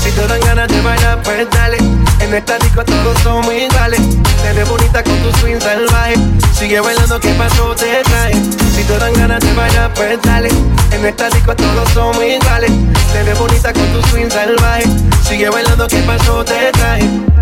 Si 0.00 0.10
te 0.10 0.26
dan 0.26 0.40
ganas 0.40 0.68
de 0.68 0.80
bailar, 0.80 1.22
pues 1.22 1.48
dale. 1.50 1.76
En 2.20 2.34
esta 2.34 2.58
disco 2.58 2.84
todos 2.84 3.18
somos 3.22 3.52
iguales. 3.52 4.00
Te 4.42 4.52
ves 4.52 4.68
bonita 4.68 5.02
con 5.02 5.16
tu 5.22 5.32
swing 5.38 5.60
salvaje. 5.60 6.14
Sigue 6.58 6.80
bailando, 6.80 7.20
¿qué 7.20 7.32
pasó? 7.34 7.74
Te 7.74 8.02
trae 8.02 8.34
Si 8.74 8.82
te 8.84 8.98
dan 8.98 9.12
ganas 9.14 9.40
de 9.40 9.52
bailar, 9.52 9.92
pues 9.94 10.20
dale. 10.22 10.48
En 10.90 11.04
esta 11.04 11.28
disco 11.30 11.54
todos 11.54 11.88
somos 11.90 12.22
iguales. 12.22 12.72
Te 13.12 13.22
ves 13.22 13.38
bonita 13.38 13.72
con 13.72 13.86
tu 13.92 14.02
swing 14.08 14.30
salvaje. 14.30 14.84
Sigue 15.28 15.48
bailando, 15.48 15.86
¿qué 15.86 16.02
pasó? 16.02 16.44
Te 16.44 16.72
trae 16.72 17.41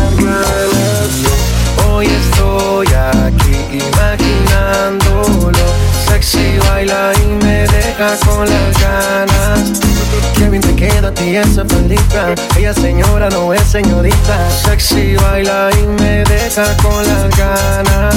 con 8.19 8.49
las 8.49 8.81
ganas. 8.81 9.71
Bien 10.37 10.61
te 10.61 10.75
queda 10.75 11.07
a 11.07 11.13
ti 11.13 11.35
esa 11.37 11.63
faldita. 11.65 12.35
Ella 12.57 12.73
señora 12.73 13.29
no 13.29 13.53
es 13.53 13.61
señorita. 13.61 14.49
Sexy 14.65 15.15
baila 15.15 15.69
y 15.79 15.87
me 16.01 16.23
deja 16.25 16.75
con 16.77 17.07
las 17.07 17.37
ganas. 17.37 18.15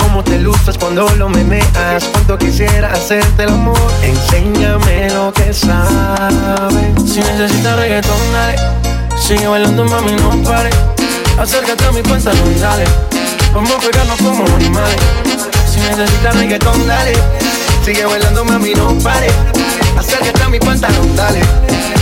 Cómo 0.00 0.22
te 0.22 0.38
luces 0.38 0.78
cuando 0.78 1.08
lo 1.16 1.28
meneas. 1.28 2.04
Cuánto 2.12 2.38
quisiera 2.38 2.92
hacerte 2.92 3.42
el 3.42 3.48
amor. 3.48 3.78
Enséñame 4.02 5.10
lo 5.10 5.32
que 5.32 5.52
sabes. 5.52 7.12
Si 7.12 7.20
necesitas 7.20 7.76
reggaetón, 7.76 8.32
dale. 8.32 8.58
Sigue 9.18 9.48
bailando, 9.48 9.84
mami, 9.84 10.12
no 10.12 10.42
pare. 10.44 10.70
Acércate 11.38 11.84
a 11.84 11.92
mi 11.92 12.02
pantalón 12.02 12.52
y 12.54 12.60
dale. 12.60 12.84
Vamos 13.52 13.72
a 13.72 13.78
pegarnos 13.80 14.18
como 14.18 14.44
animales. 14.54 14.96
Si 15.68 15.80
necesitas 15.80 16.36
reggaetón, 16.36 16.86
dale. 16.86 17.47
Sigue 17.88 18.04
bailando, 18.04 18.44
mami, 18.44 18.74
no 18.74 18.98
pare. 18.98 19.28
Acércate 19.96 20.42
a 20.42 20.48
mi 20.50 20.58
pantalón, 20.58 21.16
dale. 21.16 21.40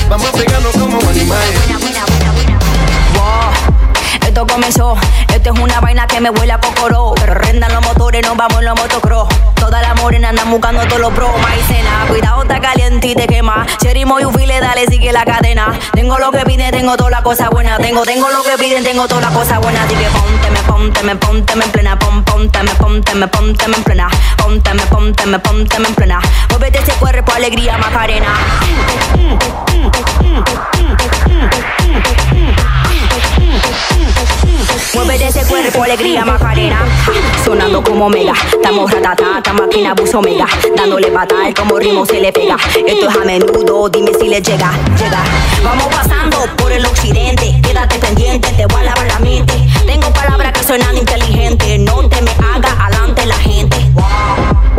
Vamos 0.08 0.28
a 0.28 0.32
pegarnos 0.32 0.72
como 0.72 0.98
animales. 1.08 1.60
Esto 4.36 4.52
comenzó, 4.52 4.94
esto 5.32 5.54
es 5.54 5.60
una 5.60 5.80
vaina 5.80 6.06
que 6.06 6.20
me 6.20 6.28
huele 6.28 6.52
a 6.52 6.60
cocoró. 6.60 7.14
Pero 7.18 7.32
rendan 7.32 7.72
los 7.72 7.82
motores, 7.82 8.22
nos 8.22 8.36
vamos 8.36 8.58
en 8.58 8.66
los 8.66 8.78
motocross. 8.78 9.28
Todas 9.54 9.80
las 9.80 9.98
morenas 9.98 10.28
andan 10.28 10.50
buscando 10.50 10.86
todos 10.86 11.00
los 11.00 11.14
pros. 11.14 11.30
Maicena, 11.40 12.04
cuidado, 12.06 12.42
está 12.42 12.60
caliente 12.60 13.06
y 13.06 13.14
te 13.14 13.26
quema. 13.26 13.64
Cherry 13.78 14.04
Moyufile, 14.04 14.60
dale, 14.60 14.84
sigue 14.88 15.10
la 15.10 15.24
cadena. 15.24 15.72
Tengo 15.94 16.18
lo 16.18 16.30
que 16.32 16.44
piden, 16.44 16.70
tengo 16.70 16.98
toda 16.98 17.08
la 17.08 17.22
cosa 17.22 17.48
buena. 17.48 17.78
Tengo, 17.78 18.02
tengo 18.02 18.28
lo 18.28 18.42
que 18.42 18.58
piden, 18.58 18.84
tengo 18.84 19.08
toda 19.08 19.22
la 19.22 19.30
cosa 19.30 19.58
buena. 19.58 19.84
Así 19.84 19.94
que 19.94 20.06
ponte, 20.10 20.50
me 20.50 20.60
ponte, 20.64 21.02
me 21.02 21.16
ponte, 21.16 21.56
me 21.56 21.64
en 21.64 21.70
plena. 21.70 21.98
Pon, 21.98 22.22
ponte, 22.22 22.62
me 22.62 22.74
ponte, 22.74 23.14
me 23.14 23.28
ponte, 23.28 23.68
me 23.68 23.76
en 23.78 23.84
plena. 23.84 24.08
Ponte, 24.36 24.74
me 24.74 24.82
ponte, 24.82 25.24
me 25.24 25.38
ponte, 25.38 25.78
me 25.78 25.88
en 25.88 25.94
plena. 25.94 26.20
Muévete 26.50 26.80
ese 26.80 26.92
cuerpo, 26.92 27.32
alegría, 27.32 27.78
Macarena. 27.78 28.36
Muévete 34.94 35.26
ese 35.28 35.44
cuerpo, 35.46 35.82
alegría, 35.82 36.24
Macarena. 36.24 36.84
Sonando 37.44 37.82
como 37.82 38.08
mega, 38.08 38.34
estamos 38.52 38.90
ratata, 38.90 39.38
esta 39.38 39.52
máquina 39.52 39.94
buzo 39.94 40.20
mega. 40.20 40.46
Dándole 40.76 41.10
patal 41.10 41.54
como 41.54 41.78
ritmo 41.78 42.04
se 42.04 42.20
le 42.20 42.32
pega. 42.32 42.56
Esto 42.86 43.08
es 43.08 43.16
a 43.16 43.24
menudo, 43.24 43.88
dime 43.88 44.12
si 44.18 44.28
le 44.28 44.40
llega, 44.40 44.70
llega. 44.98 45.24
Vamos 45.64 45.86
pasando 45.86 46.38
por 46.56 46.72
el 46.72 46.84
occidente, 46.84 47.60
quédate 47.62 47.98
pendiente, 47.98 48.48
te 48.52 48.66
voy 48.66 48.80
a 48.82 48.84
lavar 48.84 49.06
la 49.06 49.18
mente. 49.18 49.54
Tengo 49.86 50.12
palabras 50.12 50.52
que 50.52 50.64
suenan 50.64 50.96
inteligentes, 50.96 51.78
no 51.80 52.08
te 52.08 52.20
me 52.22 52.30
haga 52.30 52.72
adelante 52.86 53.26
la 53.26 53.36
gente. 53.38 53.76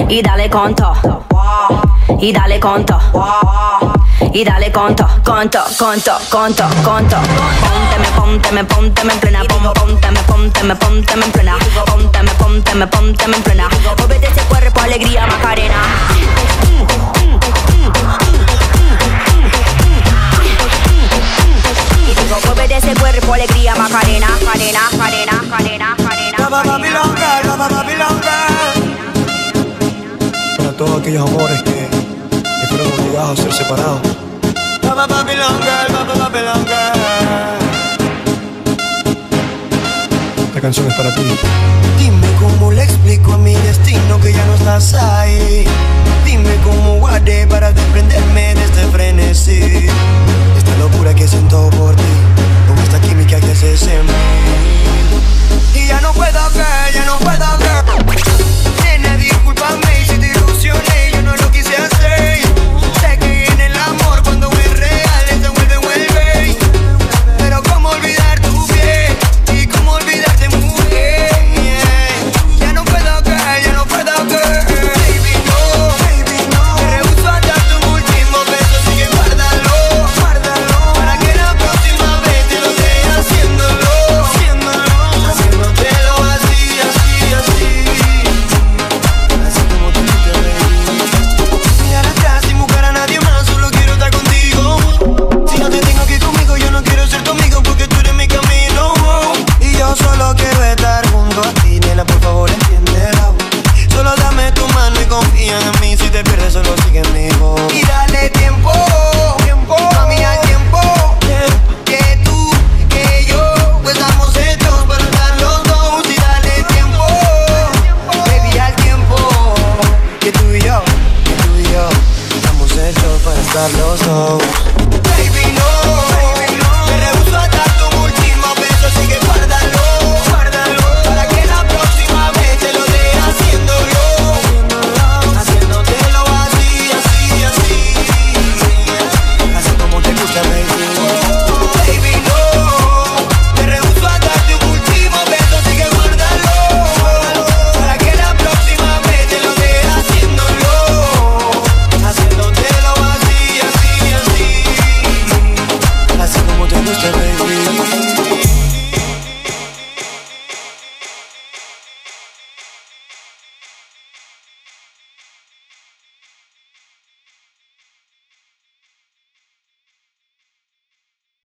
Y 0.09 0.21
dale 0.21 0.49
con 0.49 0.75
todo. 0.75 1.23
y 2.19 2.31
dale 2.31 2.59
conto. 2.59 2.99
Y 4.38 4.43
dale 4.43 4.71
conto, 4.71 5.03
conto, 5.23 5.59
conto, 5.79 6.11
conto, 6.29 6.63
conto. 6.83 7.17
Pónteme, 7.65 8.07
pónteme, 8.15 8.63
pónteme 8.65 9.13
en 9.13 9.19
plena. 9.19 9.43
Pónteme, 9.45 10.19
pónteme, 10.21 10.75
pónteme 10.75 11.25
en 11.25 11.31
plena. 11.31 11.57
Pónteme, 11.88 12.31
pónteme, 12.35 12.85
pónteme 12.85 13.38
en 13.38 13.41
plena. 13.41 13.67
Muévete 13.97 14.27
ese 14.27 14.41
cuerpo, 14.41 14.79
alegría, 14.79 15.25
Macarena. 15.25 15.81
Y 22.05 22.13
digo, 22.13 22.38
muévete 22.45 22.77
ese 22.77 22.93
cuerpo, 22.93 23.33
alegría, 23.33 23.73
Macarena, 23.73 24.27
Macarena, 24.45 24.81
Macarena, 24.91 25.41
Macarena, 25.49 25.95
Macarena. 25.97 26.38
Para 30.57 30.71
todos 30.73 31.01
aquellos 31.01 31.27
amores 31.27 31.63
que, 31.63 31.89
que 31.89 32.67
fueron 32.69 32.88
obligados 32.99 33.39
a 33.39 33.41
ser 33.41 33.53
separados. 33.53 34.16
Baba 34.97 35.21
Babylon 35.21 35.61
Girl, 35.61 35.93
Baba 35.93 36.15
Babylon 36.15 36.65
Girl. 36.65 36.99
Esta 40.47 40.59
canción 40.59 40.87
es 40.89 40.95
para 40.95 41.13
ti. 41.13 41.21
Dime 41.99 42.27
cómo 42.39 42.71
le 42.71 42.81
explico 42.81 43.33
a 43.33 43.37
mi 43.37 43.53
destino 43.53 44.19
que 44.19 44.33
ya 44.33 44.43
no 44.47 44.55
estás 44.55 44.95
ahí. 44.95 45.65
Dime 46.25 46.49
cómo 46.63 46.95
guardé 46.95 47.45
para 47.45 47.71
desprenderme 47.73 48.55
de 48.55 48.63
este 48.63 48.87
frenesí. 48.87 49.87
Esta 50.57 50.75
locura 50.79 51.13
que 51.13 51.27
siento 51.27 51.69
por 51.77 51.95
ti, 51.95 52.03
con 52.67 52.79
esta 52.79 52.99
química 52.99 53.39
que 53.39 53.51
haces 53.51 53.83
en 53.83 54.03
mí. 54.03 54.11
Y 55.75 55.85
ya 55.89 56.01
no 56.01 56.11
puedo 56.13 56.41
ver, 56.55 56.93
ya 56.95 57.05
no 57.05 57.19
puedo 57.19 57.57
ver. 57.59 57.85
Nena, 58.83 59.15
discúlpame 59.17 60.05
si 60.07 60.17
te 60.17 60.31
ilusioné, 60.31 61.11
yo 61.13 61.21
no 61.21 61.35
lo 61.35 61.51
quise 61.51 61.75
hacer. 61.77 61.96